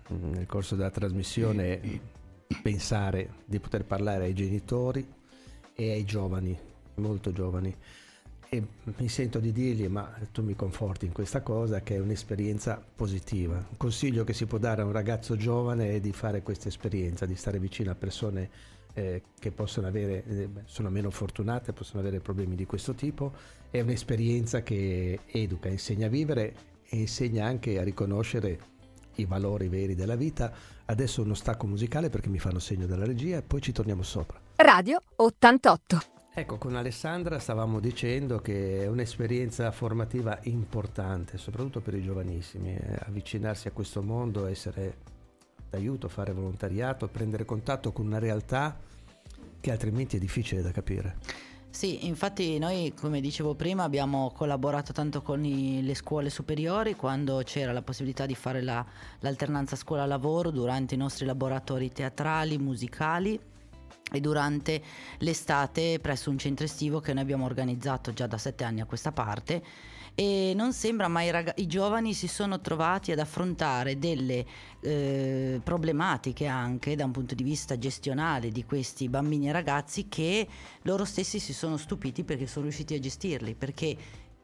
nel 0.09 0.47
corso 0.47 0.75
della 0.75 0.91
trasmissione 0.91 2.13
pensare 2.63 3.35
di 3.45 3.59
poter 3.59 3.85
parlare 3.85 4.25
ai 4.25 4.35
genitori 4.35 5.07
e 5.75 5.91
ai 5.91 6.05
giovani, 6.05 6.57
molto 6.97 7.33
giovani. 7.33 7.75
E 8.49 8.67
mi 8.99 9.09
sento 9.09 9.41
di 9.41 9.51
dirgli, 9.51 9.89
ma 9.89 10.13
tu 10.31 10.43
mi 10.43 10.55
conforti 10.55 11.07
in 11.07 11.13
questa 11.13 11.41
cosa, 11.41 11.81
che 11.81 11.97
è 11.97 11.99
un'esperienza 11.99 12.81
positiva. 12.95 13.55
Un 13.57 13.77
consiglio 13.77 14.23
che 14.23 14.33
si 14.33 14.47
può 14.47 14.59
dare 14.59 14.83
a 14.83 14.85
un 14.85 14.93
ragazzo 14.93 15.37
giovane 15.37 15.91
è 15.91 16.01
di 16.01 16.13
fare 16.13 16.43
questa 16.43 16.69
esperienza, 16.69 17.27
di 17.27 17.35
stare 17.35 17.59
vicino 17.59 17.91
a 17.91 17.97
persone 17.97 18.51
eh, 18.95 19.23
che 19.39 19.51
possono 19.51 19.87
avere, 19.87 20.25
eh, 20.25 20.49
sono 20.65 20.89
meno 20.89 21.11
fortunate, 21.11 21.73
possono 21.73 22.01
avere 22.01 22.21
problemi 22.21 22.55
di 22.55 22.65
questo 22.65 22.95
tipo. 22.95 23.33
È 23.71 23.81
un'esperienza 23.81 24.63
che 24.63 25.21
educa, 25.27 25.69
insegna 25.69 26.07
a 26.07 26.11
vivere 26.11 26.55
e 26.89 26.97
insegna 26.97 27.45
anche 27.45 27.79
a 27.79 27.83
riconoscere 27.83 28.73
i 29.17 29.25
valori 29.25 29.69
veri 29.69 29.95
della 29.95 30.17
vita. 30.17 30.53
Adesso 30.87 31.23
uno 31.23 31.35
stacco 31.35 31.67
musicale 31.67 32.09
perché 32.09 32.29
mi 32.29 32.39
fanno 32.39 32.59
segno 32.59 32.87
della 32.87 33.05
regia 33.05 33.39
e 33.39 33.43
poi 33.43 33.61
ci 33.61 33.73
torniamo 33.73 34.03
sopra. 34.03 34.41
Radio 34.57 35.01
88. 35.17 36.13
Ecco, 36.37 36.59
con 36.59 36.75
Alessandra 36.75 37.39
stavamo 37.39 37.79
dicendo 37.79 38.41
che 38.41 38.83
è 38.83 38.87
un'esperienza 38.89 39.71
formativa 39.71 40.37
importante, 40.43 41.39
soprattutto 41.39 41.81
per 41.81 41.95
i 41.95 42.03
giovanissimi, 42.03 42.75
eh, 42.75 42.99
avvicinarsi 43.07 43.69
a 43.69 43.71
questo 43.71 44.03
mondo, 44.03 44.47
essere 44.47 44.97
d'aiuto, 45.75 46.09
fare 46.09 46.33
volontariato, 46.33 47.09
prendere 47.09 47.45
contatto 47.45 47.93
con 47.93 48.07
una 48.07 48.19
realtà 48.19 48.77
che 49.61 49.71
altrimenti 49.71 50.17
è 50.17 50.19
difficile 50.19 50.63
da 50.63 50.71
capire. 50.71 51.17
Sì, 51.71 52.07
infatti 52.07 52.57
noi, 52.59 52.95
come 52.95 53.21
dicevo 53.21 53.57
prima, 53.57 53.83
abbiamo 53.83 54.31
collaborato 54.31 54.93
tanto 54.93 55.23
con 55.23 55.45
i, 55.45 55.83
le 55.83 55.95
scuole 55.95 56.31
superiori 56.31 56.95
quando 56.95 57.43
c'era 57.45 57.73
la 57.73 57.83
possibilità 57.83 58.27
di 58.27 58.37
fare 58.37 58.63
la, 58.63 58.85
l'alternanza 59.19 59.75
scuola-lavoro 59.75 60.51
durante 60.51 60.95
i 60.95 60.99
nostri 60.99 61.27
laboratori 61.27 61.91
teatrali, 61.91 62.59
musicali 62.59 63.41
e 64.13 64.21
durante 64.21 64.81
l'estate 65.19 65.99
presso 66.01 66.31
un 66.31 66.39
centro 66.39 66.65
estivo 66.65 67.01
che 67.01 67.13
noi 67.13 67.23
abbiamo 67.23 67.45
organizzato 67.45 68.13
già 68.13 68.29
da 68.29 68.39
sette 68.39 68.63
anni 68.63 68.81
a 68.81 68.87
questa 68.87 69.11
parte 69.11 69.63
e 70.15 70.53
non 70.55 70.73
sembra 70.73 71.09
ma 71.09 71.23
i, 71.23 71.31
rag- 71.31 71.55
i 71.57 71.67
giovani 71.67 72.15
si 72.15 72.29
sono 72.29 72.61
trovati 72.61 73.11
ad 73.11 73.19
affrontare 73.19 73.99
delle 73.99 74.47
eh, 74.81 75.61
problematiche 75.63 76.47
anche 76.47 76.95
da 76.95 77.05
un 77.05 77.11
punto 77.11 77.35
di 77.35 77.43
vista 77.43 77.77
gestionale 77.77 78.51
di 78.51 78.65
questi 78.65 79.09
bambini 79.09 79.49
e 79.49 79.53
ragazzi 79.53 80.09
che 80.09 80.47
loro 80.83 81.05
stessi 81.05 81.41
si 81.41 81.53
sono 81.53 81.77
stupiti 81.77 82.23
perché 82.23 82.47
sono 82.47 82.65
riusciti 82.65 82.95
a 82.95 83.01
gestirli, 83.01 83.55
perché 83.55 83.97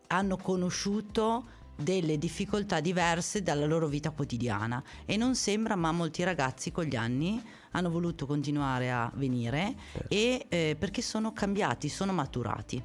hanno 0.08 0.36
conosciuto 0.36 1.58
delle 1.76 2.18
difficoltà 2.18 2.80
diverse 2.80 3.42
dalla 3.42 3.64
loro 3.64 3.86
vita 3.86 4.10
quotidiana 4.10 4.82
e 5.06 5.16
non 5.16 5.34
sembra, 5.34 5.76
ma 5.76 5.92
molti 5.92 6.22
ragazzi 6.24 6.72
con 6.72 6.84
gli 6.84 6.96
anni 6.96 7.42
hanno 7.70 7.90
voluto 7.90 8.26
continuare 8.26 8.90
a 8.90 9.10
venire 9.14 9.74
Certo. 9.92 10.08
e, 10.08 10.46
eh, 10.48 10.76
perché 10.78 11.00
sono 11.00 11.32
cambiati, 11.32 11.88
sono 11.88 12.12
maturati. 12.12 12.82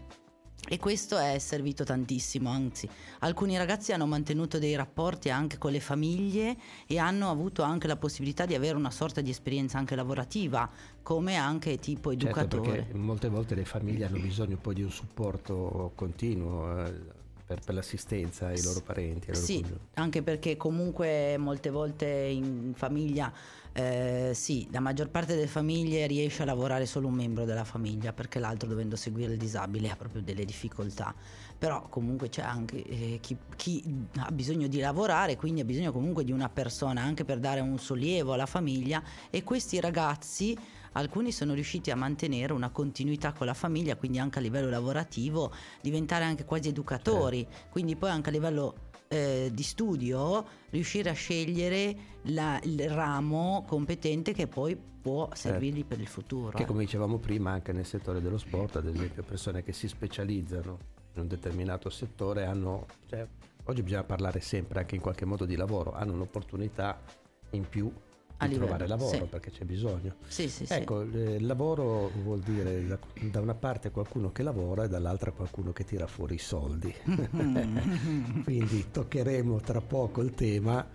E 0.67 0.79
questo 0.79 1.17
è 1.17 1.38
servito 1.38 1.84
tantissimo, 1.84 2.50
anzi 2.50 2.89
alcuni 3.19 3.55
ragazzi 3.55 3.93
hanno 3.93 4.07
mantenuto 4.07 4.57
dei 4.57 4.75
rapporti 4.75 5.29
anche 5.29 5.60
con 5.60 5.72
le 5.72 5.79
famiglie 5.79 6.57
e 6.88 6.98
hanno 6.98 7.29
avuto 7.29 7.62
anche 7.62 7.86
la 7.88 7.95
possibilità 7.98 8.45
di 8.48 8.55
avere 8.55 8.75
una 8.75 8.89
sorta 8.89 9.22
di 9.22 9.29
esperienza 9.29 9.77
anche 9.77 9.95
lavorativa, 9.95 10.67
come 11.03 11.36
anche 11.36 11.77
tipo 11.77 12.10
Certo, 12.10 12.25
educatore. 12.25 12.72
perché 12.77 12.93
molte 12.98 13.29
volte 13.29 13.53
le 13.53 13.65
famiglie 13.65 14.05
hanno 14.05 14.19
bisogno 14.19 14.57
poi 14.57 14.74
di 14.74 14.81
un 14.81 14.89
supporto 14.91 15.91
continuo 15.93 16.84
eh, 16.84 17.14
per, 17.46 17.60
per 17.64 17.75
l'assistenza 17.75 18.48
ai 18.48 18.62
loro 18.64 18.82
parenti. 18.82 19.30
Ai 19.30 19.36
loro 19.36 19.46
Sì, 19.46 19.60
congiunti. 19.62 19.86
anche 19.96 20.24
perché 20.24 20.58
comunque 20.58 21.38
molte 21.38 21.70
volte 21.70 22.06
in 22.08 22.74
famiglia, 22.75 23.32
eh, 23.72 24.32
sì, 24.34 24.68
la 24.72 24.80
maggior 24.80 25.10
parte 25.10 25.36
delle 25.36 25.48
famiglie 25.48 26.08
riesce 26.08 26.42
a 26.42 26.46
lavorare 26.46 26.86
solo 26.86 27.08
un 27.08 27.14
membro 27.14 27.46
della 27.46 27.64
famiglia 27.64 28.14
perché 28.14 28.40
l'altro 28.40 28.68
dovendo 28.68 28.96
seguire 28.96 29.34
il 29.34 29.38
disabile 29.38 29.90
ha 29.90 29.96
proprio 29.96 30.22
delle 30.22 30.46
difficoltà. 30.46 31.14
Però 31.58 31.88
comunque 31.88 32.30
c'è 32.30 32.42
anche 32.42 32.84
eh, 32.84 33.20
chi, 33.22 33.38
chi 33.56 34.06
ha 34.18 34.32
bisogno 34.32 34.68
di 34.68 34.80
lavorare, 34.80 35.36
quindi 35.38 35.62
ha 35.62 35.66
bisogno 35.66 35.92
comunque 35.92 36.24
di 36.24 36.32
una 36.32 36.50
persona 36.50 37.02
anche 37.02 37.24
per 37.24 37.40
dare 37.40 37.60
un 37.62 37.78
sollievo 37.78 38.34
alla 38.34 38.46
famiglia 38.46 39.02
e 39.30 39.44
questi 39.44 39.80
ragazzi 39.80 40.58
alcuni 40.96 41.32
sono 41.32 41.54
riusciti 41.54 41.92
a 41.92 41.96
mantenere 41.96 42.54
una 42.54 42.70
continuità 42.70 43.32
con 43.34 43.46
la 43.46 43.54
famiglia, 43.54 43.96
quindi 43.96 44.20
anche 44.20 44.40
a 44.40 44.42
livello 44.42 44.70
lavorativo, 44.70 45.52
diventare 45.82 46.24
anche 46.24 46.46
quasi 46.46 46.70
educatori, 46.70 47.48
quindi 47.70 47.96
poi 47.96 48.10
anche 48.10 48.30
a 48.30 48.32
livello 48.32 48.75
eh, 49.08 49.52
di 49.54 49.64
studio 49.64 50.46
riuscire 50.72 51.10
a 51.10 51.14
scegliere 51.14 51.96
la- 52.24 52.60
il 52.64 52.90
ramo 52.90 53.64
competente 53.68 54.34
che 54.34 54.48
poi 54.48 54.75
può 54.75 55.30
servirgli 55.34 55.86
per 55.86 56.00
il 56.00 56.08
futuro. 56.08 56.58
Che 56.58 56.64
eh. 56.64 56.66
come 56.66 56.84
dicevamo 56.86 57.20
prima 57.20 57.52
anche 57.52 57.72
nel 57.72 57.86
settore 57.86 58.22
dello 58.22 58.40
sport, 58.40 58.78
ad 58.78 58.88
esempio 58.88 59.22
persone 59.22 59.64
che 59.64 59.74
si 59.74 59.88
specializzano 59.88 60.80
in 61.14 61.22
un 61.22 61.28
determinato 61.28 61.90
settore 61.90 62.46
hanno, 62.46 62.88
cioè, 63.08 63.28
oggi 63.66 63.84
bisogna 63.84 64.04
parlare 64.04 64.40
sempre 64.40 64.80
anche 64.80 64.96
in 64.96 65.02
qualche 65.02 65.25
modo 65.25 65.46
di 65.46 65.56
lavoro, 65.56 65.94
hanno 65.94 66.14
un'opportunità 66.14 67.00
in 67.52 67.70
più 67.70 67.92
A 68.38 68.48
di 68.48 68.54
livello, 68.54 68.75
trovare 68.75 68.88
lavoro 68.88 69.18
sì. 69.18 69.30
perché 69.30 69.51
c'è 69.51 69.63
bisogno. 69.63 70.15
Sì, 70.27 70.50
sì, 70.50 70.65
sì. 70.65 70.74
Ecco, 70.74 71.01
il 71.01 71.46
lavoro 71.46 72.12
vuol 72.22 72.42
dire 72.42 72.86
da, 72.86 73.00
da 73.32 73.39
una 73.39 73.56
parte 73.56 73.92
qualcuno 73.92 74.32
che 74.32 74.44
lavora 74.44 74.84
e 74.84 74.88
dall'altra 74.89 75.32
qualcuno 75.32 75.72
che 75.72 75.86
tira 75.86 76.06
fuori 76.06 76.36
i 76.36 76.39
soldi. 76.39 76.94
Quindi 78.44 78.86
toccheremo 78.92 79.62
tra 79.62 79.80
poco 79.80 80.22
il 80.22 80.34
tema 80.34 80.86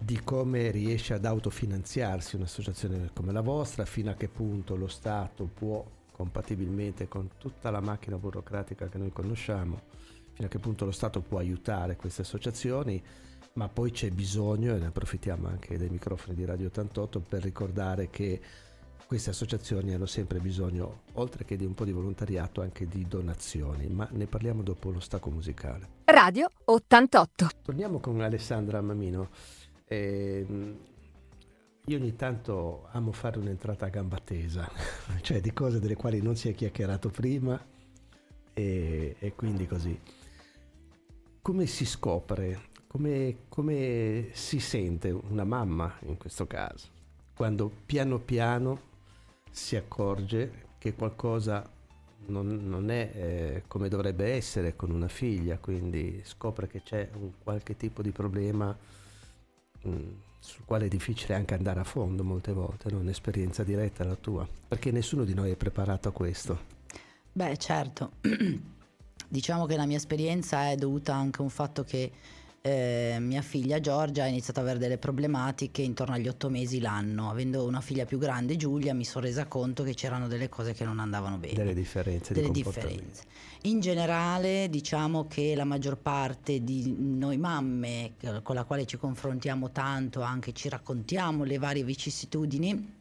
di 0.00 0.20
come 0.22 0.70
riesce 0.70 1.14
ad 1.14 1.24
autofinanziarsi 1.24 2.36
un'associazione 2.36 3.10
come 3.12 3.32
la 3.32 3.40
vostra, 3.40 3.84
fino 3.84 4.10
a 4.10 4.14
che 4.14 4.28
punto 4.28 4.76
lo 4.76 4.86
Stato 4.86 5.48
può, 5.52 5.84
compatibilmente 6.12 7.08
con 7.08 7.30
tutta 7.36 7.70
la 7.70 7.80
macchina 7.80 8.16
burocratica 8.16 8.88
che 8.88 8.98
noi 8.98 9.10
conosciamo, 9.10 9.80
fino 10.32 10.46
a 10.46 10.50
che 10.50 10.58
punto 10.58 10.84
lo 10.84 10.92
Stato 10.92 11.20
può 11.20 11.38
aiutare 11.38 11.96
queste 11.96 12.22
associazioni, 12.22 13.02
ma 13.58 13.68
poi 13.68 13.90
c'è 13.90 14.10
bisogno, 14.10 14.76
e 14.76 14.78
ne 14.78 14.86
approfittiamo 14.86 15.48
anche 15.48 15.76
dei 15.76 15.88
microfoni 15.88 16.36
di 16.36 16.44
Radio 16.44 16.68
88, 16.68 17.18
per 17.18 17.42
ricordare 17.42 18.08
che 18.08 18.40
queste 19.04 19.30
associazioni 19.30 19.92
hanno 19.92 20.06
sempre 20.06 20.38
bisogno, 20.38 21.00
oltre 21.14 21.44
che 21.44 21.56
di 21.56 21.64
un 21.64 21.74
po' 21.74 21.84
di 21.84 21.90
volontariato, 21.90 22.60
anche 22.60 22.86
di 22.86 23.08
donazioni, 23.08 23.88
ma 23.88 24.06
ne 24.12 24.26
parliamo 24.26 24.62
dopo 24.62 24.90
lo 24.90 25.00
stacco 25.00 25.30
musicale. 25.30 25.88
Radio 26.04 26.48
88. 26.66 27.48
Torniamo 27.62 27.98
con 27.98 28.20
Alessandra 28.20 28.80
Mamino. 28.80 29.28
Ehm, 29.86 30.78
io 31.86 31.96
ogni 31.96 32.14
tanto 32.14 32.86
amo 32.92 33.10
fare 33.10 33.40
un'entrata 33.40 33.86
a 33.86 33.88
gamba 33.88 34.20
tesa, 34.22 34.70
cioè 35.20 35.40
di 35.40 35.52
cose 35.52 35.80
delle 35.80 35.96
quali 35.96 36.22
non 36.22 36.36
si 36.36 36.48
è 36.48 36.54
chiacchierato 36.54 37.08
prima 37.08 37.60
e, 38.54 39.16
e 39.18 39.34
quindi 39.34 39.66
così. 39.66 39.98
Come 41.42 41.66
si 41.66 41.86
scopre, 41.86 42.76
come, 42.88 43.36
come 43.48 44.30
si 44.32 44.58
sente 44.58 45.10
una 45.10 45.44
mamma 45.44 45.94
in 46.06 46.16
questo 46.16 46.46
caso, 46.46 46.88
quando 47.34 47.70
piano 47.86 48.18
piano 48.18 48.80
si 49.50 49.76
accorge 49.76 50.66
che 50.78 50.94
qualcosa 50.94 51.68
non, 52.26 52.68
non 52.68 52.90
è 52.90 53.10
eh, 53.14 53.62
come 53.68 53.88
dovrebbe 53.88 54.32
essere 54.32 54.74
con 54.74 54.90
una 54.90 55.08
figlia, 55.08 55.58
quindi 55.58 56.20
scopre 56.24 56.66
che 56.66 56.82
c'è 56.82 57.08
un 57.14 57.30
qualche 57.42 57.76
tipo 57.76 58.02
di 58.02 58.10
problema 58.10 58.76
mh, 59.82 59.90
sul 60.38 60.64
quale 60.64 60.86
è 60.86 60.88
difficile 60.88 61.34
anche 61.34 61.54
andare 61.54 61.80
a 61.80 61.84
fondo 61.84 62.24
molte 62.24 62.52
volte, 62.52 62.90
no? 62.90 62.98
un'esperienza 62.98 63.62
diretta 63.64 64.04
la 64.04 64.16
tua, 64.16 64.48
perché 64.66 64.90
nessuno 64.90 65.24
di 65.24 65.34
noi 65.34 65.50
è 65.50 65.56
preparato 65.56 66.08
a 66.08 66.12
questo. 66.12 66.76
Beh, 67.32 67.56
certo. 67.56 68.12
diciamo 69.28 69.66
che 69.66 69.76
la 69.76 69.86
mia 69.86 69.96
esperienza 69.96 70.70
è 70.70 70.76
dovuta 70.76 71.14
anche 71.14 71.40
a 71.40 71.42
un 71.42 71.50
fatto 71.50 71.84
che 71.84 72.10
eh, 72.68 73.16
mia 73.20 73.40
figlia 73.40 73.80
Giorgia 73.80 74.24
ha 74.24 74.26
iniziato 74.26 74.60
ad 74.60 74.66
avere 74.66 74.80
delle 74.80 74.98
problematiche 74.98 75.80
intorno 75.80 76.14
agli 76.14 76.28
otto 76.28 76.50
mesi 76.50 76.80
l'anno. 76.80 77.30
Avendo 77.30 77.64
una 77.64 77.80
figlia 77.80 78.04
più 78.04 78.18
grande, 78.18 78.56
Giulia, 78.56 78.92
mi 78.92 79.04
sono 79.04 79.24
resa 79.24 79.46
conto 79.46 79.82
che 79.82 79.94
c'erano 79.94 80.28
delle 80.28 80.48
cose 80.48 80.74
che 80.74 80.84
non 80.84 80.98
andavano 80.98 81.38
bene. 81.38 81.54
Delle 81.54 81.74
differenze 81.74 82.34
delle 82.34 82.50
di 82.50 82.62
differenze. 82.62 83.22
In 83.62 83.80
generale 83.80 84.68
diciamo 84.68 85.26
che 85.26 85.54
la 85.56 85.64
maggior 85.64 85.96
parte 85.96 86.62
di 86.62 86.94
noi 86.98 87.38
mamme 87.38 88.12
eh, 88.20 88.42
con 88.42 88.54
la 88.54 88.64
quale 88.64 88.84
ci 88.84 88.98
confrontiamo 88.98 89.70
tanto, 89.70 90.20
anche 90.20 90.52
ci 90.52 90.68
raccontiamo 90.68 91.44
le 91.44 91.58
varie 91.58 91.82
vicissitudini, 91.82 92.97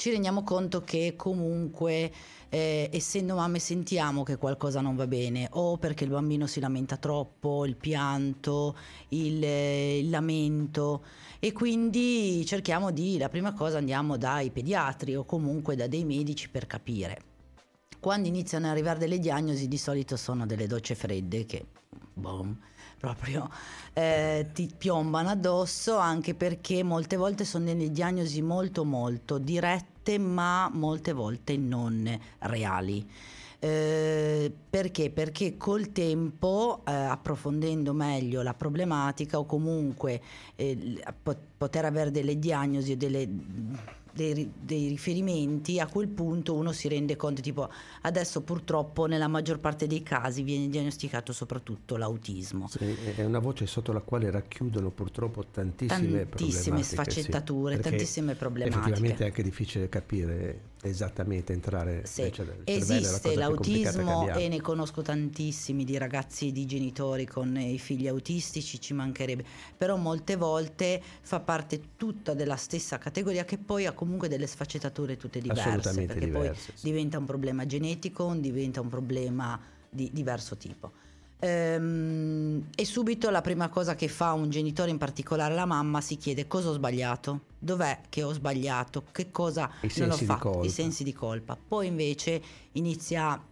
ci 0.00 0.10
rendiamo 0.10 0.42
conto 0.44 0.80
che 0.80 1.12
comunque 1.14 2.10
eh, 2.48 2.88
essendo 2.90 3.34
mamme 3.34 3.58
sentiamo 3.58 4.22
che 4.22 4.38
qualcosa 4.38 4.80
non 4.80 4.96
va 4.96 5.06
bene 5.06 5.46
o 5.50 5.76
perché 5.76 6.04
il 6.04 6.10
bambino 6.10 6.46
si 6.46 6.58
lamenta 6.58 6.96
troppo, 6.96 7.66
il 7.66 7.76
pianto, 7.76 8.78
il, 9.08 9.44
il 9.44 10.08
lamento 10.08 11.04
e 11.38 11.52
quindi 11.52 12.42
cerchiamo 12.46 12.92
di, 12.92 13.18
la 13.18 13.28
prima 13.28 13.52
cosa 13.52 13.76
andiamo 13.76 14.16
dai 14.16 14.50
pediatri 14.50 15.16
o 15.16 15.26
comunque 15.26 15.76
da 15.76 15.86
dei 15.86 16.06
medici 16.06 16.48
per 16.48 16.66
capire. 16.66 17.20
Quando 18.00 18.26
iniziano 18.26 18.64
ad 18.64 18.72
arrivare 18.72 19.00
delle 19.00 19.18
diagnosi 19.18 19.68
di 19.68 19.76
solito 19.76 20.16
sono 20.16 20.46
delle 20.46 20.66
docce 20.66 20.94
fredde 20.94 21.44
che 21.44 21.66
boom, 22.14 22.56
proprio 22.98 23.50
eh, 23.92 24.48
ti 24.52 24.70
piombano 24.76 25.28
addosso 25.28 25.96
anche 25.96 26.34
perché 26.34 26.82
molte 26.82 27.16
volte 27.16 27.44
sono 27.44 27.64
delle 27.64 27.90
diagnosi 27.90 28.42
molto 28.42 28.84
molto 28.84 29.38
dirette 29.38 29.89
ma 30.18 30.70
molte 30.72 31.12
volte 31.12 31.56
non 31.56 32.18
reali. 32.38 33.06
Eh, 33.62 34.50
perché? 34.70 35.10
Perché 35.10 35.58
col 35.58 35.92
tempo, 35.92 36.80
eh, 36.86 36.92
approfondendo 36.92 37.92
meglio 37.92 38.40
la 38.40 38.54
problematica 38.54 39.38
o 39.38 39.44
comunque 39.44 40.20
eh, 40.56 41.04
poter 41.58 41.84
avere 41.84 42.10
delle 42.10 42.38
diagnosi 42.38 42.92
o 42.92 42.96
delle, 42.96 43.28
dei, 44.12 44.50
dei 44.58 44.88
riferimenti, 44.88 45.80
a 45.80 45.86
quel 45.86 46.08
punto 46.08 46.54
uno 46.54 46.72
si 46.72 46.88
rende 46.88 47.16
conto, 47.16 47.40
tipo 47.40 47.68
adesso 48.02 48.42
purtroppo 48.42 49.06
nella 49.06 49.28
maggior 49.28 49.58
parte 49.58 49.86
dei 49.86 50.02
casi 50.02 50.42
viene 50.42 50.68
diagnosticato 50.68 51.32
soprattutto 51.32 51.96
l'autismo. 51.96 52.68
Sì, 52.68 52.96
è 53.16 53.24
una 53.24 53.38
voce 53.38 53.66
sotto 53.66 53.92
la 53.92 54.00
quale 54.00 54.30
racchiudono 54.30 54.90
purtroppo 54.90 55.44
tantissime, 55.46 55.78
Tantissime 55.90 56.24
problematiche, 56.26 56.82
sì, 56.82 56.94
sfaccettature, 56.94 57.74
perché 57.76 57.90
tantissime 57.90 58.34
problematiche. 58.34 58.80
Effettivamente 58.80 59.22
è 59.22 59.26
anche 59.26 59.42
difficile 59.42 59.88
capire 59.88 60.60
esattamente, 60.82 61.52
entrare 61.52 62.04
Sì, 62.06 62.22
nel 62.22 62.32
cervello, 62.32 62.62
esiste 62.64 63.34
l'autismo 63.34 64.32
e 64.34 64.48
ne 64.48 64.60
conosco 64.60 65.02
tantissimi 65.02 65.84
di 65.84 65.98
ragazzi 65.98 66.52
di 66.52 66.64
genitori 66.66 67.26
con 67.26 67.56
i 67.56 67.78
figli 67.78 68.06
autistici, 68.08 68.80
ci 68.80 68.94
mancherebbe, 68.94 69.44
però 69.76 69.96
molte 69.96 70.36
volte 70.36 71.02
fa 71.20 71.40
parte 71.40 71.96
tutta 71.96 72.34
della 72.34 72.56
stessa 72.56 72.98
categoria 72.98 73.44
che 73.44 73.58
poi 73.58 73.86
ha 73.86 73.92
comunque 73.92 74.28
delle 74.28 74.46
sfaccettature 74.46 75.16
tutte 75.16 75.40
diverse, 75.40 75.68
Assolutamente 75.68 76.12
perché 76.14 76.26
diverse, 76.26 76.72
poi 76.72 76.76
sì. 76.76 76.86
diventa 76.86 77.18
un 77.18 77.26
problema 77.26 77.66
genetico, 77.66 78.34
diventa 78.34 78.80
un 78.80 78.88
problema 78.88 79.60
di 79.88 80.10
diverso 80.12 80.56
tipo. 80.56 80.92
Ehm, 81.40 82.68
e 82.74 82.84
subito 82.84 83.30
la 83.30 83.40
prima 83.40 83.68
cosa 83.68 83.94
che 83.94 84.08
fa 84.08 84.32
un 84.32 84.50
genitore, 84.50 84.90
in 84.90 84.98
particolare 84.98 85.54
la 85.54 85.64
mamma, 85.64 86.00
si 86.00 86.16
chiede 86.16 86.46
cosa 86.46 86.68
ho 86.68 86.72
sbagliato, 86.72 87.42
dov'è 87.58 88.00
che 88.08 88.22
ho 88.22 88.32
sbagliato, 88.32 89.04
che 89.10 89.30
cosa 89.30 89.70
I 89.80 89.92
non 89.96 90.10
ho 90.10 90.16
fatto, 90.16 90.62
i 90.62 90.68
sensi 90.68 91.02
di 91.02 91.12
colpa. 91.12 91.56
Poi 91.56 91.86
invece 91.86 92.42
inizia 92.72 93.42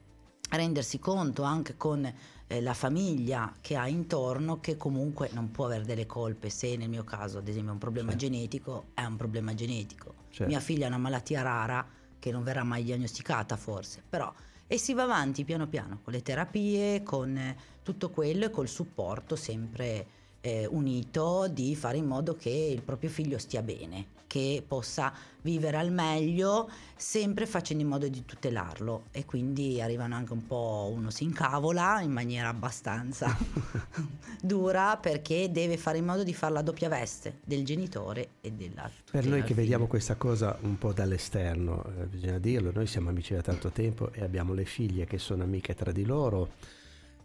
a 0.50 0.56
rendersi 0.56 0.98
conto 0.98 1.42
anche 1.42 1.76
con 1.76 2.10
eh, 2.46 2.60
la 2.62 2.74
famiglia 2.74 3.52
che 3.60 3.76
ha 3.76 3.86
intorno 3.86 4.60
che 4.60 4.76
comunque 4.76 5.28
non 5.32 5.50
può 5.50 5.66
avere 5.66 5.84
delle 5.84 6.06
colpe 6.06 6.48
se 6.48 6.76
nel 6.76 6.88
mio 6.88 7.04
caso 7.04 7.38
ad 7.38 7.48
esempio 7.48 7.70
è 7.70 7.72
un 7.74 7.78
problema 7.78 8.10
Certo. 8.12 8.24
genetico 8.26 8.84
è 8.94 9.04
un 9.04 9.16
problema 9.16 9.52
genetico 9.54 10.14
Certo. 10.30 10.46
mia 10.46 10.60
figlia 10.60 10.86
ha 10.86 10.88
una 10.88 10.96
malattia 10.96 11.42
rara 11.42 11.86
che 12.18 12.30
non 12.32 12.42
verrà 12.42 12.62
mai 12.62 12.82
diagnosticata 12.82 13.56
forse 13.58 14.02
però 14.08 14.32
e 14.68 14.78
si 14.78 14.92
va 14.92 15.02
avanti 15.02 15.44
piano 15.44 15.66
piano 15.66 16.00
con 16.04 16.12
le 16.12 16.22
terapie, 16.22 17.02
con 17.02 17.36
eh, 17.36 17.56
tutto 17.82 18.10
quello 18.10 18.44
e 18.44 18.50
col 18.50 18.68
supporto 18.68 19.34
sempre 19.34 20.06
eh, 20.40 20.66
unito 20.70 21.48
di 21.48 21.74
fare 21.74 21.96
in 21.96 22.06
modo 22.06 22.36
che 22.36 22.50
il 22.50 22.82
proprio 22.82 23.10
figlio 23.10 23.38
stia 23.38 23.62
bene, 23.62 24.16
che 24.26 24.62
possa 24.66 25.12
vivere 25.40 25.78
al 25.78 25.90
meglio, 25.90 26.68
sempre 26.94 27.46
facendo 27.46 27.82
in 27.82 27.88
modo 27.88 28.06
di 28.08 28.24
tutelarlo. 28.24 29.04
E 29.10 29.24
quindi 29.24 29.80
arrivano 29.80 30.14
anche 30.14 30.32
un 30.32 30.46
po', 30.46 30.90
uno 30.92 31.10
si 31.10 31.24
incavola 31.24 32.00
in 32.02 32.12
maniera 32.12 32.48
abbastanza 32.48 33.36
dura 34.40 34.96
perché 34.96 35.50
deve 35.50 35.76
fare 35.76 35.98
in 35.98 36.04
modo 36.04 36.22
di 36.22 36.34
fare 36.34 36.52
la 36.52 36.62
doppia 36.62 36.88
veste 36.88 37.38
del 37.44 37.64
genitore 37.64 38.30
e 38.40 38.52
della 38.52 38.90
Per 39.10 39.26
noi 39.26 39.42
che 39.42 39.54
vediamo 39.54 39.86
questa 39.86 40.16
cosa 40.16 40.56
un 40.60 40.78
po' 40.78 40.92
dall'esterno, 40.92 41.84
eh, 41.98 42.04
bisogna 42.04 42.38
dirlo, 42.38 42.70
noi 42.72 42.86
siamo 42.86 43.08
amici 43.08 43.34
da 43.34 43.40
tanto 43.40 43.70
tempo 43.70 44.12
e 44.12 44.22
abbiamo 44.22 44.52
le 44.52 44.64
figlie 44.64 45.06
che 45.06 45.18
sono 45.18 45.42
amiche 45.42 45.74
tra 45.74 45.90
di 45.90 46.04
loro 46.04 46.76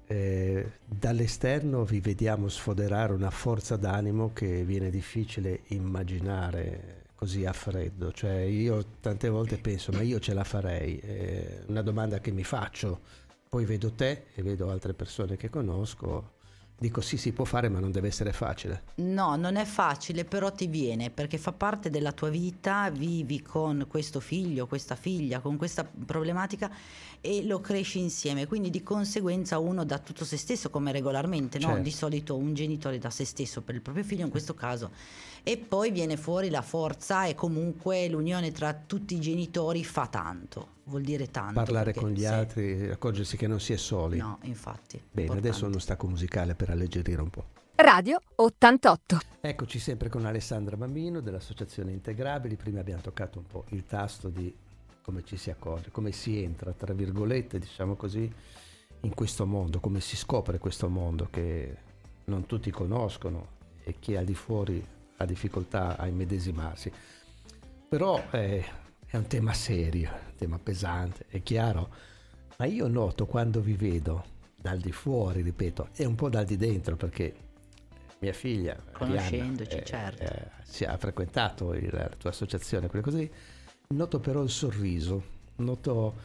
eh, 0.08 0.80
dall'esterno 0.86 1.84
vi 1.86 2.00
vediamo 2.00 2.50
sfoderare 2.50 3.14
una 3.14 3.30
forza 3.30 3.78
d'animo 3.78 4.34
che 4.34 4.64
viene 4.64 4.90
difficile 4.90 5.62
immaginare 5.68 7.04
così 7.16 7.46
a 7.46 7.54
freddo. 7.54 8.12
Cioè 8.12 8.42
io 8.42 8.84
tante 9.00 9.30
volte 9.30 9.58
penso, 9.58 9.92
ma 9.92 10.02
io 10.02 10.20
ce 10.20 10.34
la 10.34 10.44
farei? 10.44 10.98
È 10.98 11.64
una 11.68 11.82
domanda 11.82 12.20
che 12.20 12.32
mi 12.32 12.44
faccio. 12.44 13.00
Poi 13.48 13.66
vedo 13.66 13.92
te 13.92 14.26
e 14.34 14.42
vedo 14.42 14.70
altre 14.70 14.94
persone 14.94 15.38
che 15.38 15.50
conosco 15.50 16.32
Dico 16.84 17.00
sì, 17.00 17.16
si 17.16 17.32
può 17.32 17.46
fare, 17.46 17.70
ma 17.70 17.80
non 17.80 17.92
deve 17.92 18.10
essere 18.10 18.34
facile. 18.34 18.84
No, 18.96 19.38
non 19.38 19.56
è 19.56 19.64
facile, 19.64 20.26
però 20.26 20.52
ti 20.52 20.68
viene 20.68 21.12
perché 21.12 21.38
fa 21.38 21.54
parte 21.54 21.90
della 21.90 22.12
tua 22.12 22.28
vita, 22.28 22.90
vivi 22.90 23.42
con 23.42 23.86
questo 23.88 24.20
figlio, 24.20 24.68
questa 24.68 24.98
figlia, 24.98 25.40
con 25.40 25.56
questa 25.56 25.86
problematica 25.86 26.70
e 27.22 27.46
lo 27.46 27.62
cresci 27.62 28.00
insieme. 28.00 28.48
Quindi 28.48 28.70
di 28.70 28.84
conseguenza 28.84 29.60
uno 29.60 29.86
dà 29.86 29.98
tutto 29.98 30.26
se 30.26 30.36
stesso 30.36 30.70
come 30.70 30.92
regolarmente, 30.92 31.58
certo. 31.58 31.78
no? 31.78 31.82
Di 31.82 31.92
solito 31.92 32.36
un 32.36 32.54
genitore 32.54 32.98
dà 32.98 33.10
se 33.10 33.24
stesso 33.24 33.62
per 33.62 33.76
il 33.76 33.82
proprio 33.82 34.04
figlio, 34.04 34.26
in 34.26 34.30
questo 34.30 34.54
caso. 34.54 34.92
E 35.46 35.58
poi 35.58 35.92
viene 35.92 36.16
fuori 36.16 36.50
la 36.50 36.62
forza 36.62 37.26
e 37.26 37.36
comunque 37.36 38.08
l'unione 38.08 38.52
tra 38.54 38.74
tutti 38.74 39.16
i 39.16 39.20
genitori 39.20 39.84
fa 39.84 40.08
tanto 40.08 40.74
vuol 40.86 41.02
dire 41.02 41.30
tanto. 41.32 41.54
Parlare 41.54 41.94
con 41.94 42.12
gli 42.12 42.20
sì. 42.20 42.26
altri, 42.26 42.90
accorgersi 42.90 43.38
che 43.38 43.48
non 43.48 43.60
si 43.60 43.74
è 43.74 43.78
soli. 43.78 44.18
No, 44.18 44.40
infatti. 44.44 44.98
Bene, 44.98 45.28
importante. 45.28 45.48
adesso 45.48 45.66
uno 45.66 45.80
stacco 45.80 46.08
musicale 46.08 46.56
per 46.56 46.70
alleggerire 46.70 47.22
un 47.22 47.30
po'. 47.30 47.46
Radio 47.76 48.22
88. 48.36 49.20
Eccoci 49.42 49.80
sempre 49.80 50.08
con 50.08 50.26
Alessandra 50.26 50.78
Bambino 50.78 51.20
dell'Associazione 51.20 51.92
Integrabili. 51.92 52.56
Prima 52.56 52.80
abbiamo 52.80 53.02
toccato 53.02 53.40
un 53.40 53.48
po' 53.48 53.66
il 53.70 53.86
tasto 53.86 54.30
di 54.30 54.54
come 55.02 55.24
ci 55.26 55.36
si 55.36 55.50
accorge, 55.50 55.92
come 55.92 56.14
si 56.14 56.42
entra, 56.42 56.72
tra 56.72 56.94
virgolette, 56.94 57.60
diciamo 57.60 57.96
così, 57.96 58.32
in 59.02 59.14
questo 59.14 59.46
mondo, 59.46 59.82
come 59.82 60.00
si 60.00 60.16
scopre 60.16 60.60
questo 60.60 60.88
mondo 60.88 61.28
che 61.30 61.76
non 62.26 62.46
tutti 62.46 62.72
conoscono 62.72 63.48
e 63.84 63.96
chi 64.00 64.14
è 64.14 64.18
al 64.18 64.26
di 64.26 64.34
fuori 64.34 64.82
ha 65.18 65.26
difficoltà 65.26 65.98
a 65.98 66.08
immedesimarsi. 66.08 66.92
Però 67.88 68.24
eh, 68.32 68.66
è 69.06 69.18
un 69.18 69.28
tema 69.28 69.54
serio, 69.54 70.10
un 70.12 70.36
tema 70.36 70.60
pesante, 70.60 71.26
è 71.28 71.42
chiaro, 71.44 71.94
ma 72.58 72.66
io 72.66 72.88
noto 72.88 73.26
quando 73.26 73.62
vi 73.62 73.74
vedo 73.74 74.26
dal 74.56 74.80
di 74.80 74.92
fuori, 74.92 75.42
ripeto, 75.42 75.90
e 75.96 76.06
un 76.06 76.16
po' 76.16 76.30
dal 76.30 76.46
di 76.46 76.58
dentro 76.58 76.96
perché 76.96 77.44
mia 78.24 78.34
figlia 78.34 78.78
conoscendoci 78.94 79.76
Arianna, 79.76 79.86
certo 79.86 80.24
eh, 80.24 80.50
si 80.64 80.86
ha 80.86 80.98
frequentato 80.98 81.74
il, 81.74 81.90
la 81.92 82.10
tua 82.18 82.30
associazione 82.30 82.88
quelle 82.88 83.04
così 83.04 83.30
noto 83.90 84.20
però 84.22 84.42
il 84.42 84.50
sorriso 84.50 85.24
noto 85.58 86.16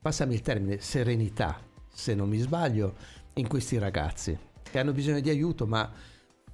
passami 0.00 0.34
il 0.34 0.40
termine 0.40 0.78
serenità 0.80 1.60
se 1.92 2.14
non 2.14 2.30
mi 2.30 2.38
sbaglio 2.38 2.96
in 3.34 3.46
questi 3.46 3.76
ragazzi 3.76 4.36
che 4.62 4.78
hanno 4.78 4.92
bisogno 4.92 5.20
di 5.20 5.28
aiuto 5.28 5.66
ma 5.66 5.92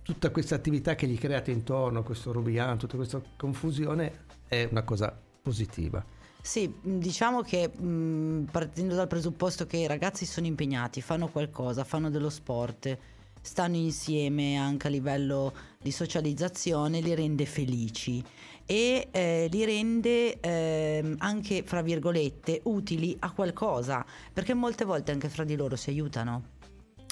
tutta 0.02 0.30
questa 0.30 0.54
attività 0.54 0.94
che 0.94 1.06
gli 1.06 1.18
create 1.18 1.50
intorno 1.50 2.02
questo 2.02 2.32
rubiano 2.32 2.76
tutta 2.76 2.96
questa 2.96 3.20
confusione 3.36 4.26
è 4.48 4.66
una 4.70 4.82
cosa 4.82 5.16
positiva. 5.42 6.04
Sì, 6.42 6.72
diciamo 6.82 7.42
che 7.42 7.68
mh, 7.68 8.48
partendo 8.50 8.94
dal 8.94 9.06
presupposto 9.06 9.66
che 9.66 9.76
i 9.76 9.86
ragazzi 9.86 10.24
sono 10.24 10.46
impegnati, 10.46 11.02
fanno 11.02 11.28
qualcosa, 11.28 11.84
fanno 11.84 12.08
dello 12.08 12.30
sport, 12.30 12.96
stanno 13.42 13.76
insieme 13.76 14.56
anche 14.56 14.86
a 14.86 14.90
livello 14.90 15.52
di 15.78 15.90
socializzazione, 15.90 17.00
li 17.00 17.14
rende 17.14 17.44
felici 17.44 18.22
e 18.64 19.08
eh, 19.10 19.48
li 19.50 19.64
rende 19.64 20.40
eh, 20.40 21.14
anche, 21.18 21.62
fra 21.62 21.82
virgolette, 21.82 22.60
utili 22.64 23.16
a 23.20 23.32
qualcosa, 23.32 24.04
perché 24.32 24.54
molte 24.54 24.84
volte 24.84 25.12
anche 25.12 25.28
fra 25.28 25.44
di 25.44 25.56
loro 25.56 25.76
si 25.76 25.90
aiutano 25.90 26.58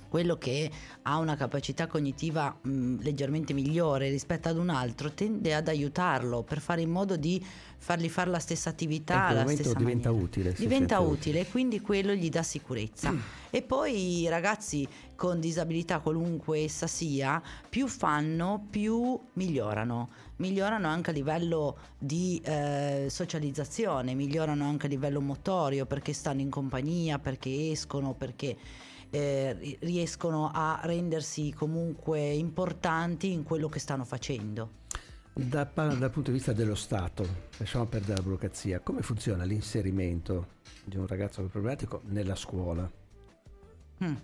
quello 0.09 0.37
che 0.37 0.71
ha 1.03 1.19
una 1.19 1.37
capacità 1.37 1.87
cognitiva 1.87 2.57
mh, 2.61 3.01
leggermente 3.01 3.53
migliore 3.53 4.09
rispetto 4.11 4.49
ad 4.49 4.57
un 4.57 4.71
altro 4.71 5.13
tende 5.13 5.55
ad 5.55 5.69
aiutarlo 5.69 6.43
per 6.43 6.61
fare 6.61 6.81
in 6.81 6.91
modo 6.91 7.17
di 7.17 7.45
fargli 7.79 8.09
fare 8.09 8.31
la 8.31 8.39
stessa 8.39 8.71
attività. 8.71 9.33
La 9.33 9.47
stessa 9.47 9.75
diventa 9.75 10.11
maniera. 10.11 10.27
utile. 10.27 10.53
Diventa 10.53 10.99
utile 10.99 11.41
e 11.41 11.49
quindi 11.49 11.81
quello 11.81 12.13
gli 12.13 12.29
dà 12.29 12.43
sicurezza. 12.43 13.13
Mm. 13.13 13.19
E 13.51 13.63
poi 13.63 14.21
i 14.23 14.29
ragazzi 14.29 14.87
con 15.15 15.41
disabilità, 15.41 16.01
qualunque 16.01 16.61
essa 16.61 16.87
sia, 16.87 17.43
più 17.69 17.87
fanno, 17.87 18.67
più 18.71 19.19
migliorano. 19.35 20.11
Migliorano 20.37 20.87
anche 20.87 21.11
a 21.11 21.13
livello 21.13 21.79
di 21.99 22.41
eh, 22.45 23.07
socializzazione, 23.09 24.15
migliorano 24.15 24.65
anche 24.65 24.87
a 24.87 24.89
livello 24.89 25.21
motorio 25.21 25.87
perché 25.87 26.13
stanno 26.13 26.41
in 26.41 26.51
compagnia, 26.51 27.19
perché 27.19 27.71
escono, 27.71 28.15
perché 28.15 28.57
eh, 29.11 29.79
riescono 29.81 30.51
a 30.53 30.81
rendersi 30.83 31.53
comunque 31.53 32.21
importanti 32.21 33.33
in 33.33 33.43
quello 33.43 33.69
che 33.69 33.79
stanno 33.79 34.05
facendo. 34.05 34.77
Da, 35.33 35.71
dal 35.73 36.11
punto 36.11 36.31
di 36.31 36.37
vista 36.37 36.53
dello 36.53 36.75
Stato, 36.75 37.27
lasciamo 37.59 37.87
perdere 37.87 38.17
la 38.17 38.23
burocrazia, 38.23 38.81
come 38.81 39.03
funziona 39.03 39.45
l'inserimento 39.45 40.57
di 40.85 40.97
un 40.97 41.07
ragazzo 41.07 41.43
problematico 41.43 42.03
nella 42.07 42.35
scuola? 42.35 42.91
Mm. 44.03 44.15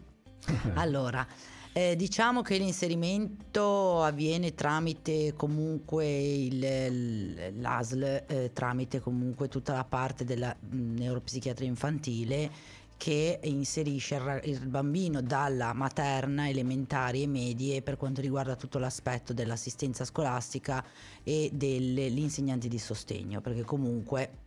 allora, 0.74 1.26
eh, 1.72 1.96
diciamo 1.96 2.42
che 2.42 2.56
l'inserimento 2.56 4.02
avviene 4.02 4.54
tramite 4.54 5.34
comunque 5.34 6.06
il, 6.06 7.60
l'ASL, 7.60 8.24
eh, 8.26 8.50
tramite 8.52 9.00
comunque 9.00 9.48
tutta 9.48 9.72
la 9.72 9.84
parte 9.84 10.24
della 10.24 10.54
mh, 10.58 10.76
mm, 10.76 10.96
neuropsichiatria 10.96 11.68
infantile 11.68 12.50
che 12.96 13.40
inserisce 13.42 14.40
il 14.44 14.66
bambino 14.66 15.20
dalla 15.20 15.72
materna, 15.72 16.48
elementari 16.48 17.22
e 17.22 17.26
medie 17.26 17.83
per 17.83 17.96
quanto 17.96 18.20
riguarda 18.20 18.57
tutto 18.57 18.78
l'aspetto 18.78 19.33
dell'assistenza 19.33 20.04
scolastica 20.04 20.85
e 21.22 21.50
degli 21.52 22.18
insegnanti 22.18 22.68
di 22.68 22.78
sostegno, 22.78 23.40
perché 23.40 23.62
comunque 23.62 24.42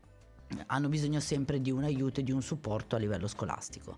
hanno 0.67 0.89
bisogno 0.89 1.19
sempre 1.19 1.61
di 1.61 1.71
un 1.71 1.83
aiuto 1.83 2.21
e 2.21 2.23
di 2.23 2.31
un 2.31 2.41
supporto 2.41 2.95
a 2.95 2.99
livello 2.99 3.27
scolastico. 3.27 3.97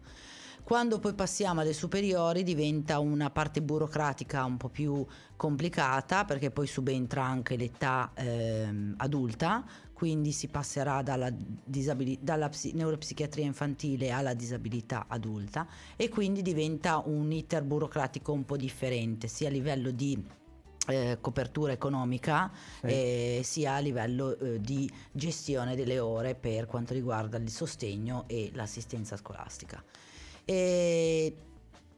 Quando 0.64 1.00
poi 1.00 1.14
passiamo 1.14 1.62
alle 1.62 1.74
superiori 1.74 2.44
diventa 2.44 3.00
una 3.00 3.32
parte 3.32 3.62
burocratica 3.62 4.44
un 4.44 4.58
po' 4.58 4.70
più 4.70 5.04
complicata 5.36 6.26
perché 6.26 6.52
poi 6.52 6.68
subentra 6.68 7.24
anche 7.24 7.56
l'età 7.56 8.12
ehm, 8.14 8.94
adulta, 8.98 9.66
quindi 10.00 10.32
si 10.32 10.48
passerà 10.48 11.02
dalla, 11.02 11.30
disabili- 11.30 12.20
dalla 12.22 12.48
psi- 12.48 12.72
neuropsichiatria 12.72 13.44
infantile 13.44 14.12
alla 14.12 14.34
disabilità 14.34 15.08
adulta 15.10 15.68
e 15.98 16.08
quindi 16.08 16.42
diventa 16.42 17.04
un 17.06 17.30
iter 17.34 17.64
burocratico 17.64 18.32
un 18.32 18.46
po' 18.46 18.56
differente 18.56 19.28
sia 19.28 19.50
a 19.50 19.52
livello 19.52 19.92
di 19.92 20.18
eh, 20.88 21.18
copertura 21.20 21.74
economica 21.74 22.50
sì. 22.80 22.86
eh, 22.86 23.42
sia 23.44 23.74
a 23.74 23.80
livello 23.80 24.40
eh, 24.40 24.62
di 24.62 24.90
gestione 25.12 25.76
delle 25.76 26.00
ore 26.00 26.34
per 26.34 26.66
quanto 26.66 26.94
riguarda 26.94 27.36
il 27.36 27.50
sostegno 27.50 28.24
e 28.28 28.52
l'assistenza 28.54 29.18
scolastica 29.18 29.84
e 30.46 31.36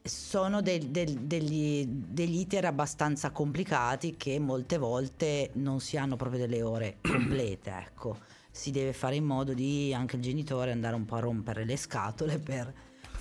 sono 0.02 0.60
del, 0.60 0.88
del, 0.88 1.20
degli, 1.20 1.86
degli 1.86 2.40
iter 2.40 2.64
abbastanza 2.64 3.30
complicati 3.30 4.16
che 4.16 4.38
molte 4.38 4.78
volte 4.78 5.50
non 5.54 5.80
si 5.80 5.96
hanno 5.96 6.16
proprio 6.16 6.40
delle 6.40 6.62
ore 6.62 6.98
complete, 7.02 7.70
ecco. 7.70 8.18
Si 8.50 8.70
deve 8.70 8.92
fare 8.92 9.16
in 9.16 9.24
modo 9.24 9.54
di 9.54 9.94
anche 9.94 10.16
il 10.16 10.22
genitore 10.22 10.72
andare 10.72 10.94
un 10.94 11.06
po' 11.06 11.14
a 11.14 11.20
rompere 11.20 11.64
le 11.64 11.76
scatole 11.76 12.38
per 12.38 12.72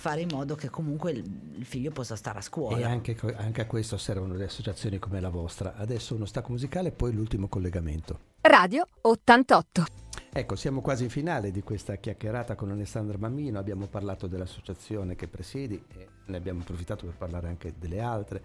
fare 0.01 0.21
in 0.21 0.29
modo 0.31 0.55
che 0.55 0.69
comunque 0.69 1.11
il, 1.11 1.63
figlio 1.63 1.91
possa 1.91 2.15
stare 2.15 2.39
a 2.39 2.41
scuola. 2.41 2.77
E 2.77 2.83
anche, 2.83 3.15
anche 3.37 3.61
a 3.61 3.65
questo 3.67 3.97
servono 3.97 4.33
le 4.33 4.45
associazioni 4.45 4.97
come 4.97 5.21
la 5.21 5.29
vostra. 5.29 5.75
Adesso 5.75 6.15
uno 6.15 6.25
stacco 6.25 6.51
musicale 6.51 6.89
e 6.89 6.91
poi 6.91 7.13
l'ultimo 7.13 7.47
collegamento. 7.47 8.19
Radio 8.41 8.87
88. 9.01 10.10
Ecco, 10.33 10.55
siamo 10.55 10.79
quasi 10.79 11.03
in 11.03 11.09
finale 11.09 11.51
di 11.51 11.61
questa 11.61 11.97
chiacchierata 11.97 12.55
con 12.55 12.71
Alessandra 12.71 13.17
Mammino, 13.17 13.59
abbiamo 13.59 13.87
parlato 13.87 14.27
dell'associazione 14.27 15.17
che 15.17 15.27
presiedi 15.27 15.83
e 15.89 16.07
ne 16.27 16.37
abbiamo 16.37 16.61
approfittato 16.61 17.05
per 17.05 17.15
parlare 17.15 17.49
anche 17.49 17.73
delle 17.77 17.99
altre. 17.99 18.41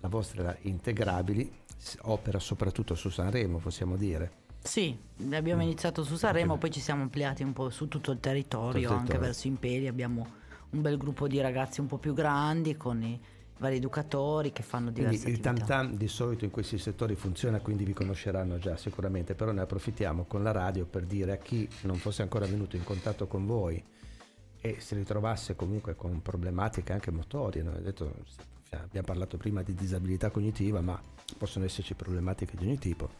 La 0.00 0.08
vostra 0.08 0.42
era 0.42 0.56
Integrabili, 0.62 1.50
opera 2.02 2.38
soprattutto 2.38 2.94
su 2.94 3.08
Sanremo, 3.08 3.56
possiamo 3.56 3.96
dire. 3.96 4.48
Sì, 4.62 4.94
abbiamo 5.32 5.62
mm. 5.62 5.64
iniziato 5.64 6.04
su 6.04 6.16
Sanremo, 6.16 6.58
poi 6.58 6.70
ci 6.70 6.80
siamo 6.80 7.00
ampliati 7.00 7.42
un 7.42 7.54
po' 7.54 7.70
su 7.70 7.88
tutto 7.88 8.12
il 8.12 8.20
territorio, 8.20 8.72
tutto 8.72 8.76
il 8.76 8.88
territorio. 8.88 9.14
anche 9.14 9.18
verso 9.18 9.46
Imperi. 9.46 9.88
Abbiamo 9.88 10.26
un 10.70 10.82
bel 10.82 10.98
gruppo 10.98 11.26
di 11.26 11.40
ragazzi 11.40 11.80
un 11.80 11.86
po' 11.86 11.96
più 11.96 12.12
grandi 12.12 12.76
con 12.76 13.02
i 13.02 13.18
vari 13.60 13.76
educatori 13.76 14.52
che 14.52 14.62
fanno 14.62 14.90
diverse 14.90 15.22
quindi 15.24 15.40
attività. 15.40 15.62
Il 15.62 15.68
tam 15.68 15.86
tam 15.88 15.96
di 15.96 16.08
solito 16.08 16.44
in 16.44 16.50
questi 16.50 16.78
settori 16.78 17.14
funziona, 17.14 17.60
quindi 17.60 17.84
vi 17.84 17.92
conosceranno 17.92 18.58
già 18.58 18.76
sicuramente, 18.76 19.34
però 19.34 19.52
ne 19.52 19.60
approfittiamo 19.60 20.24
con 20.24 20.42
la 20.42 20.50
radio 20.50 20.86
per 20.86 21.04
dire 21.04 21.32
a 21.32 21.36
chi 21.36 21.68
non 21.82 21.96
fosse 21.96 22.22
ancora 22.22 22.46
venuto 22.46 22.76
in 22.76 22.84
contatto 22.84 23.26
con 23.26 23.46
voi 23.46 23.82
e 24.62 24.76
si 24.80 24.94
ritrovasse 24.94 25.54
comunque 25.54 25.94
con 25.94 26.20
problematiche 26.22 26.92
anche 26.92 27.10
motorie, 27.10 27.62
no? 27.62 27.72
detto, 27.72 28.14
abbiamo 28.70 29.06
parlato 29.06 29.36
prima 29.36 29.62
di 29.62 29.74
disabilità 29.74 30.30
cognitiva, 30.30 30.80
ma 30.80 31.00
possono 31.36 31.66
esserci 31.66 31.94
problematiche 31.94 32.56
di 32.56 32.64
ogni 32.64 32.78
tipo 32.78 33.10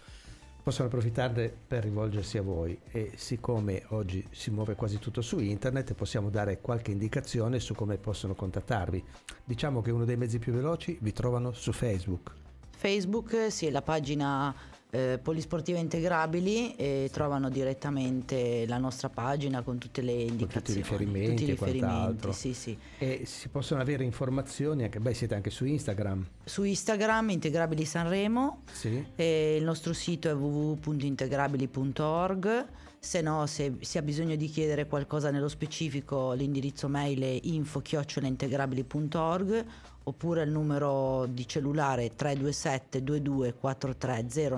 possono 0.62 0.88
approfittarne 0.88 1.52
per 1.66 1.82
rivolgersi 1.82 2.38
a 2.38 2.42
voi 2.42 2.78
e 2.90 3.12
siccome 3.16 3.84
oggi 3.88 4.26
si 4.30 4.50
muove 4.50 4.74
quasi 4.74 4.98
tutto 4.98 5.22
su 5.22 5.38
internet 5.38 5.94
possiamo 5.94 6.30
dare 6.30 6.60
qualche 6.60 6.90
indicazione 6.90 7.60
su 7.60 7.74
come 7.74 7.96
possono 7.96 8.34
contattarvi. 8.34 9.02
Diciamo 9.44 9.80
che 9.80 9.90
uno 9.90 10.04
dei 10.04 10.16
mezzi 10.16 10.38
più 10.38 10.52
veloci 10.52 10.98
vi 11.00 11.12
trovano 11.12 11.52
su 11.52 11.72
Facebook. 11.72 12.32
Facebook, 12.76 13.50
sì, 13.50 13.70
la 13.70 13.82
pagina 13.82 14.54
eh, 14.90 15.20
polisportive 15.22 15.78
integrabili 15.78 16.74
e 16.74 17.08
trovano 17.12 17.48
direttamente 17.48 18.66
la 18.66 18.78
nostra 18.78 19.08
pagina 19.08 19.62
con 19.62 19.78
tutte 19.78 20.02
le 20.02 20.10
indicazioni, 20.12 20.42
con 20.50 20.58
tutti 20.62 20.72
i 20.72 20.74
riferimenti, 20.82 21.30
tutti 21.30 21.44
i 21.44 21.46
riferimenti 21.46 22.32
sì, 22.32 22.52
sì. 22.54 22.76
E 22.98 23.22
si 23.24 23.48
possono 23.48 23.80
avere 23.80 24.02
informazioni 24.04 24.82
anche, 24.84 25.00
beh, 25.00 25.14
siete 25.14 25.34
anche 25.34 25.50
su 25.50 25.64
Instagram. 25.64 26.26
Su 26.44 26.62
Instagram 26.64 27.30
Integrabili 27.30 27.84
Sanremo. 27.84 28.62
Sì. 28.72 29.04
il 29.16 29.62
nostro 29.62 29.92
sito 29.92 30.28
è 30.28 30.34
www.integrabili.org. 30.34 32.66
Se 33.02 33.22
no, 33.22 33.46
se 33.46 33.76
si 33.80 33.96
ha 33.96 34.02
bisogno 34.02 34.36
di 34.36 34.46
chiedere 34.46 34.86
qualcosa 34.86 35.30
nello 35.30 35.48
specifico, 35.48 36.32
l'indirizzo 36.32 36.86
mail 36.86 37.22
è 37.22 37.40
info-integrabili.org 37.44 39.64
oppure 40.02 40.42
il 40.42 40.50
numero 40.50 41.24
di 41.26 41.48
cellulare 41.48 42.14
327 42.14 43.00
22 43.00 43.54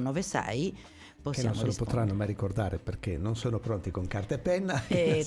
096 0.00 0.76
che 1.30 1.42
non 1.44 1.54
se 1.54 1.66
lo 1.66 1.74
potranno 1.76 2.14
mai 2.14 2.26
ricordare 2.26 2.78
perché 2.78 3.16
non 3.16 3.36
sono 3.36 3.60
pronti 3.60 3.92
con 3.92 4.08
carta 4.08 4.34
e 4.34 4.38
penna, 4.38 4.82
e 4.88 5.24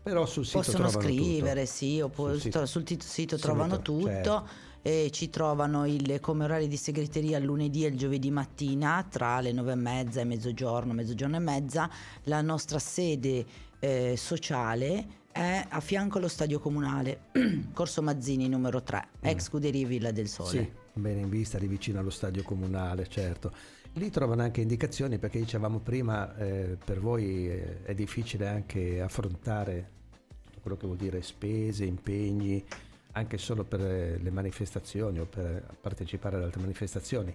però 0.00 0.24
sul 0.24 0.46
sito 0.46 0.58
possono 0.58 0.88
scrivere, 0.88 1.62
tutto. 1.62 1.74
sì, 1.74 2.00
oppure 2.00 2.34
sul 2.34 2.40
sito, 2.40 2.66
sul 2.66 2.84
sito 3.02 3.36
trovano 3.36 3.82
tutto. 3.82 4.06
Certo. 4.06 4.68
E 4.82 5.10
ci 5.12 5.28
trovano 5.28 5.86
il, 5.86 6.18
come 6.20 6.44
orari 6.44 6.66
di 6.66 6.76
segreteria 6.76 7.38
il 7.38 7.44
lunedì 7.44 7.84
e 7.84 7.88
il 7.88 7.96
giovedì 7.96 8.30
mattina 8.30 9.06
tra 9.08 9.40
le 9.40 9.52
nove 9.52 9.72
e 9.72 9.76
mezza 9.76 10.20
e 10.20 10.24
mezzogiorno, 10.24 10.92
mezzogiorno 10.92 11.36
e 11.36 11.40
mezza. 11.40 11.90
La 12.24 12.40
nostra 12.40 12.78
sede 12.78 13.44
eh, 13.78 14.14
sociale 14.16 15.18
è 15.32 15.64
a 15.68 15.80
fianco 15.80 16.18
allo 16.18 16.28
stadio 16.28 16.58
comunale, 16.58 17.20
Corso 17.72 18.02
Mazzini 18.02 18.48
numero 18.48 18.82
3, 18.82 18.98
mm. 18.98 19.28
ex 19.28 19.42
scuderia 19.44 19.86
Villa 19.86 20.10
del 20.10 20.28
Sole. 20.28 20.48
Sì, 20.48 20.70
bene 20.94 21.20
in 21.20 21.28
vista, 21.28 21.58
lì 21.58 21.66
vicino 21.66 22.00
allo 22.00 22.10
stadio 22.10 22.42
comunale, 22.42 23.06
certo. 23.08 23.52
Lì 23.94 24.10
trovano 24.10 24.42
anche 24.42 24.60
indicazioni 24.60 25.18
perché 25.18 25.38
dicevamo 25.38 25.80
prima, 25.80 26.36
eh, 26.36 26.76
per 26.82 27.00
voi 27.00 27.48
eh, 27.48 27.82
è 27.82 27.94
difficile 27.94 28.46
anche 28.46 29.00
affrontare 29.00 29.98
tutto 30.44 30.60
quello 30.60 30.76
che 30.76 30.86
vuol 30.86 30.98
dire 30.98 31.22
spese, 31.22 31.84
impegni, 31.84 32.64
anche 33.12 33.38
solo 33.38 33.64
per 33.64 33.80
le 33.80 34.30
manifestazioni 34.30 35.18
o 35.18 35.26
per 35.26 35.76
partecipare 35.80 36.36
ad 36.36 36.42
altre 36.42 36.60
manifestazioni 36.60 37.34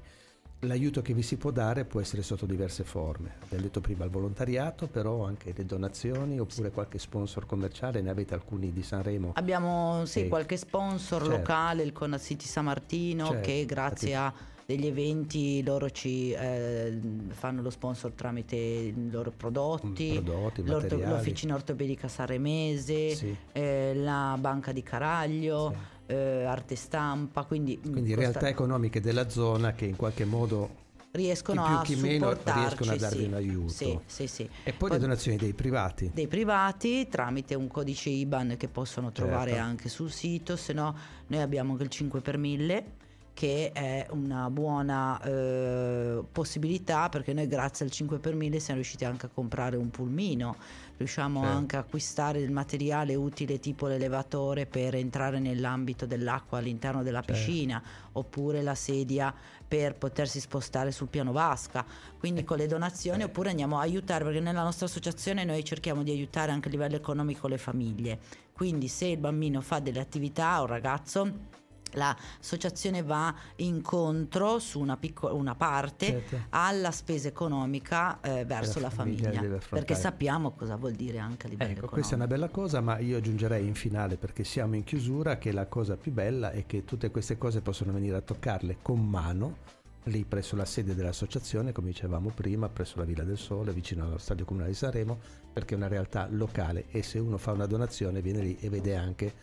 l'aiuto 0.61 1.01
che 1.01 1.13
vi 1.13 1.21
si 1.21 1.37
può 1.37 1.51
dare 1.51 1.85
può 1.85 1.99
essere 1.99 2.23
sotto 2.23 2.45
diverse 2.45 2.83
forme. 2.83 3.35
Abbiamo 3.43 3.63
detto 3.63 3.81
prima 3.81 4.03
il 4.05 4.09
volontariato, 4.09 4.87
però 4.87 5.25
anche 5.25 5.53
le 5.55 5.65
donazioni 5.65 6.39
oppure 6.39 6.71
qualche 6.71 6.97
sponsor 6.97 7.45
commerciale, 7.45 8.01
ne 8.01 8.09
avete 8.09 8.33
alcuni 8.33 8.71
di 8.71 8.81
Sanremo? 8.81 9.31
Abbiamo 9.35 10.05
sì, 10.05 10.21
e... 10.21 10.27
qualche 10.27 10.57
sponsor 10.57 11.21
certo. 11.21 11.37
locale, 11.37 11.83
il 11.83 11.93
Cona 11.93 12.17
City 12.17 12.45
San 12.45 12.65
Martino, 12.65 13.27
certo. 13.27 13.47
che 13.47 13.65
grazie 13.65 14.15
a 14.15 14.33
degli 14.65 14.87
eventi 14.87 15.63
loro 15.63 15.89
ci 15.91 16.31
eh, 16.31 16.99
fanno 17.29 17.61
lo 17.61 17.69
sponsor 17.69 18.11
tramite 18.13 18.55
i 18.55 19.09
loro 19.11 19.31
prodotti, 19.35 20.19
mm, 20.19 20.23
prodotti 20.23 20.63
l'officina 21.03 21.53
ortopedica 21.53 22.07
saremese, 22.07 23.15
sì. 23.15 23.35
eh, 23.51 23.93
la 23.95 24.35
banca 24.39 24.71
di 24.71 24.83
Caraglio. 24.83 25.71
Sì 25.71 25.93
eh, 26.07 26.43
arte 26.43 26.75
stampa, 26.75 27.45
quindi... 27.45 27.79
Mm, 27.79 27.91
quindi 27.91 28.15
realtà 28.15 28.39
sta... 28.39 28.47
economiche 28.47 29.01
della 29.01 29.29
zona 29.29 29.73
che 29.73 29.85
in 29.85 29.95
qualche 29.95 30.25
modo 30.25 30.83
riescono 31.11 31.63
chi 31.63 31.69
più, 31.69 31.77
a 31.77 31.83
chi 31.83 31.95
meno 31.95 32.37
riescono 32.43 32.91
a 32.91 32.95
darvi 32.95 33.17
sì, 33.17 33.25
un 33.25 33.33
aiuto. 33.33 33.71
Sì, 33.71 33.99
sì, 34.05 34.27
sì. 34.27 34.43
E 34.43 34.49
poi, 34.71 34.75
poi, 34.77 34.89
le 34.91 34.99
donazioni 34.99 35.37
dei 35.37 35.53
privati. 35.53 36.11
Dei 36.13 36.27
privati 36.27 37.07
tramite 37.07 37.55
un 37.55 37.67
codice 37.67 38.09
IBAN 38.09 38.55
che 38.57 38.67
possono 38.67 39.11
trovare 39.11 39.51
certo. 39.51 39.65
anche 39.65 39.89
sul 39.89 40.11
sito, 40.11 40.55
se 40.55 40.73
no 40.73 40.95
noi 41.27 41.41
abbiamo 41.41 41.71
anche 41.71 41.83
il 41.83 41.89
5 41.89 42.21
per 42.21 42.37
1000 42.37 43.03
che 43.35 43.73
è 43.73 44.07
una 44.11 44.49
buona 44.49 45.21
eh, 45.21 46.23
possibilità 46.31 47.09
perché 47.09 47.33
noi 47.33 47.47
grazie 47.47 47.83
al 47.83 47.91
5 47.91 48.17
per 48.17 48.33
1000 48.33 48.59
siamo 48.61 48.79
riusciti 48.79 49.03
anche 49.03 49.25
a 49.25 49.29
comprare 49.29 49.75
un 49.75 49.89
pulmino, 49.89 50.55
riusciamo 50.95 51.41
certo. 51.41 51.57
anche 51.57 51.75
a 51.75 51.79
acquistare 51.79 52.39
del 52.39 52.51
materiale 52.51 53.13
utile 53.13 53.59
tipo 53.59 53.87
l'elevatore 53.87 54.65
per 54.65 54.95
entrare 54.95 55.39
nell'ambito 55.39 56.05
dell'acqua 56.05 56.59
all'interno 56.59 57.03
della 57.03 57.21
certo. 57.21 57.33
piscina 57.33 57.83
oppure 58.13 58.61
la 58.61 58.73
sedia 58.73 59.35
per 59.67 59.95
potersi 59.95 60.39
spostare 60.39 60.93
sul 60.93 61.09
piano 61.09 61.33
vasca, 61.33 61.85
quindi 62.17 62.45
con 62.45 62.55
le 62.55 62.67
donazioni 62.67 63.23
eh. 63.23 63.25
oppure 63.25 63.49
andiamo 63.49 63.79
a 63.79 63.81
aiutare 63.81 64.23
perché 64.23 64.39
nella 64.39 64.63
nostra 64.63 64.85
associazione 64.85 65.43
noi 65.43 65.61
cerchiamo 65.65 66.03
di 66.03 66.11
aiutare 66.11 66.53
anche 66.53 66.69
a 66.69 66.71
livello 66.71 66.95
economico 66.95 67.49
le 67.49 67.57
famiglie, 67.57 68.17
quindi 68.53 68.87
se 68.87 69.07
il 69.07 69.17
bambino 69.17 69.59
fa 69.59 69.79
delle 69.79 69.99
attività 69.99 70.61
o 70.61 70.61
un 70.61 70.67
ragazzo 70.67 71.63
l'associazione 71.95 73.03
va 73.03 73.33
incontro 73.57 74.59
su 74.59 74.79
una, 74.79 74.97
piccola, 74.97 75.33
una 75.33 75.55
parte 75.55 76.05
certo. 76.05 76.37
alla 76.49 76.91
spesa 76.91 77.27
economica 77.27 78.19
eh, 78.21 78.45
verso 78.45 78.79
la, 78.79 78.87
la 78.87 78.91
famiglia, 78.91 79.31
famiglia 79.31 79.59
perché 79.69 79.95
sappiamo 79.95 80.51
cosa 80.51 80.75
vuol 80.75 80.93
dire 80.93 81.19
anche 81.19 81.47
a 81.47 81.49
livello 81.49 81.71
ecco, 81.71 81.85
economico. 81.85 81.93
Questa 81.93 82.13
è 82.13 82.15
una 82.15 82.27
bella 82.27 82.49
cosa, 82.49 82.81
ma 82.81 82.99
io 82.99 83.17
aggiungerei 83.17 83.65
in 83.65 83.75
finale 83.75 84.17
perché 84.17 84.43
siamo 84.43 84.75
in 84.75 84.83
chiusura 84.83 85.37
che 85.37 85.51
la 85.51 85.67
cosa 85.67 85.95
più 85.95 86.11
bella 86.11 86.51
è 86.51 86.65
che 86.65 86.83
tutte 86.85 87.11
queste 87.11 87.37
cose 87.37 87.61
possono 87.61 87.91
venire 87.91 88.17
a 88.17 88.21
toccarle 88.21 88.77
con 88.81 88.99
mano 89.07 89.73
lì 90.05 90.23
presso 90.23 90.55
la 90.55 90.65
sede 90.65 90.95
dell'associazione, 90.95 91.71
come 91.71 91.87
dicevamo 91.87 92.29
prima, 92.29 92.69
presso 92.69 92.97
la 92.97 93.05
Villa 93.05 93.23
del 93.23 93.37
Sole, 93.37 93.71
vicino 93.71 94.03
allo 94.05 94.17
Stadio 94.17 94.45
Comunale 94.45 94.71
di 94.71 94.75
Sanremo, 94.75 95.19
perché 95.51 95.73
è 95.73 95.77
una 95.77 95.87
realtà 95.87 96.27
locale 96.29 96.85
e 96.89 97.01
se 97.01 97.19
uno 97.19 97.37
fa 97.37 97.51
una 97.51 97.65
donazione 97.65 98.21
viene 98.21 98.41
lì 98.41 98.57
e 98.59 98.69
vede 98.69 98.95
anche 98.95 99.33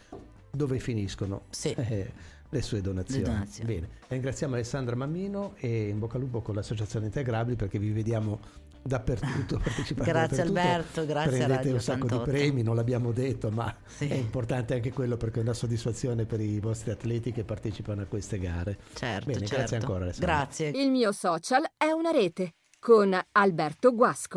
dove 0.50 0.78
finiscono 0.78 1.44
sì. 1.50 1.70
eh, 1.70 2.12
le 2.52 2.62
sue 2.62 2.80
donazioni. 2.82 3.22
Le 3.22 3.30
donazioni. 3.30 3.74
Bene, 3.74 3.88
ringraziamo 4.08 4.54
Alessandra 4.54 4.94
Mammino 4.94 5.54
e 5.56 5.88
in 5.88 5.98
bocca 5.98 6.16
al 6.16 6.20
lupo 6.22 6.42
con 6.42 6.54
l'associazione 6.54 7.06
Integrabili 7.06 7.56
perché 7.56 7.78
vi 7.78 7.90
vediamo 7.90 8.40
dappertutto 8.84 9.58
grazie 9.62 9.94
dappertutto. 9.94 10.40
Alberto 10.42 11.06
grazie 11.06 11.30
prendete 11.30 11.54
Radio 11.54 11.72
un 11.74 11.80
sacco 11.80 12.04
88. 12.06 12.24
di 12.24 12.36
premi 12.36 12.62
non 12.62 12.74
l'abbiamo 12.74 13.12
detto 13.12 13.48
ma 13.50 13.72
sì. 13.86 14.08
è 14.08 14.14
importante 14.14 14.74
anche 14.74 14.92
quello 14.92 15.16
perché 15.16 15.38
è 15.38 15.42
una 15.42 15.52
soddisfazione 15.52 16.24
per 16.24 16.40
i 16.40 16.58
vostri 16.58 16.90
atleti 16.90 17.30
che 17.30 17.44
partecipano 17.44 18.02
a 18.02 18.06
queste 18.06 18.40
gare 18.40 18.78
certo, 18.94 19.26
Bene, 19.26 19.38
certo. 19.46 19.54
grazie 19.54 19.76
ancora 19.76 20.02
Alessandra. 20.02 20.34
grazie 20.34 20.68
il 20.70 20.90
mio 20.90 21.12
social 21.12 21.62
è 21.76 21.92
una 21.92 22.10
rete 22.10 22.54
con 22.80 23.16
Alberto 23.30 23.94
Guasco 23.94 24.30